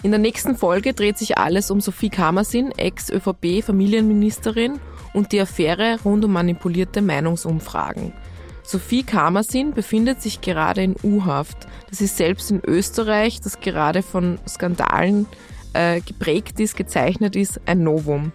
In 0.03 0.11
der 0.11 0.19
nächsten 0.19 0.55
Folge 0.55 0.93
dreht 0.93 1.17
sich 1.17 1.39
alles 1.39 1.71
um 1.71 1.81
Sophie 1.81 2.11
Kamersin, 2.11 2.71
Ex-ÖVP-Familienministerin 2.71 4.79
und 5.15 5.31
die 5.31 5.41
Affäre 5.41 5.97
rund 6.05 6.23
um 6.23 6.33
manipulierte 6.33 7.01
Meinungsumfragen. 7.01 8.13
Sophie 8.61 9.01
Kamersin 9.01 9.73
befindet 9.73 10.21
sich 10.21 10.41
gerade 10.41 10.83
in 10.83 10.95
U-Haft. 11.01 11.65
Das 11.89 11.99
ist 11.99 12.17
selbst 12.17 12.51
in 12.51 12.61
Österreich, 12.63 13.41
das 13.41 13.59
gerade 13.59 14.03
von 14.03 14.37
Skandalen 14.47 15.25
äh, 15.73 16.01
geprägt 16.01 16.59
ist, 16.59 16.75
gezeichnet 16.75 17.35
ist, 17.35 17.59
ein 17.65 17.83
Novum. 17.83 18.31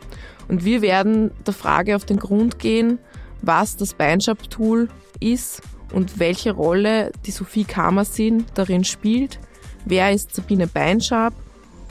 Und 0.48 0.64
wir 0.64 0.82
werden 0.82 1.30
der 1.46 1.54
Frage 1.54 1.96
auf 1.96 2.04
den 2.04 2.18
Grund 2.18 2.58
gehen, 2.58 2.98
was 3.42 3.76
das 3.76 3.94
Beinschab-Tool 3.94 4.88
ist 5.20 5.62
und 5.92 6.18
welche 6.18 6.52
Rolle 6.52 7.12
die 7.26 7.30
Sophie 7.30 7.64
Kamersin 7.64 8.44
darin 8.54 8.84
spielt. 8.84 9.38
Wer 9.84 10.12
ist 10.12 10.34
Sabine 10.34 10.66
Beinschab 10.66 11.32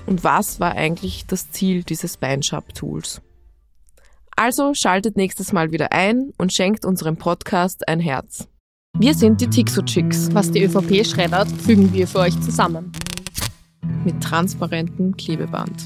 und 0.05 0.23
was 0.23 0.60
war 0.60 0.73
eigentlich 0.73 1.25
das 1.25 1.51
Ziel 1.51 1.84
dieses 1.84 2.17
Beinschab-Tools. 2.17 3.21
Also 4.36 4.73
schaltet 4.73 5.15
nächstes 5.15 5.53
Mal 5.53 5.71
wieder 5.71 5.93
ein 5.93 6.31
und 6.38 6.51
schenkt 6.51 6.86
unserem 6.86 7.15
Podcast 7.15 7.88
ein 7.88 8.01
Herz. 8.01 8.47
Wir 8.97 9.13
sind 9.13 9.41
die 9.41 9.47
Tixo-Chicks. 9.47 10.34
Was 10.34 10.51
die 10.51 10.63
ÖVP 10.63 11.05
schreddert, 11.05 11.49
fügen 11.49 11.91
wir 11.93 12.08
für 12.08 12.19
euch 12.19 12.39
zusammen. 12.41 12.91
Mit 14.03 14.21
transparentem 14.21 15.15
Klebeband. 15.17 15.85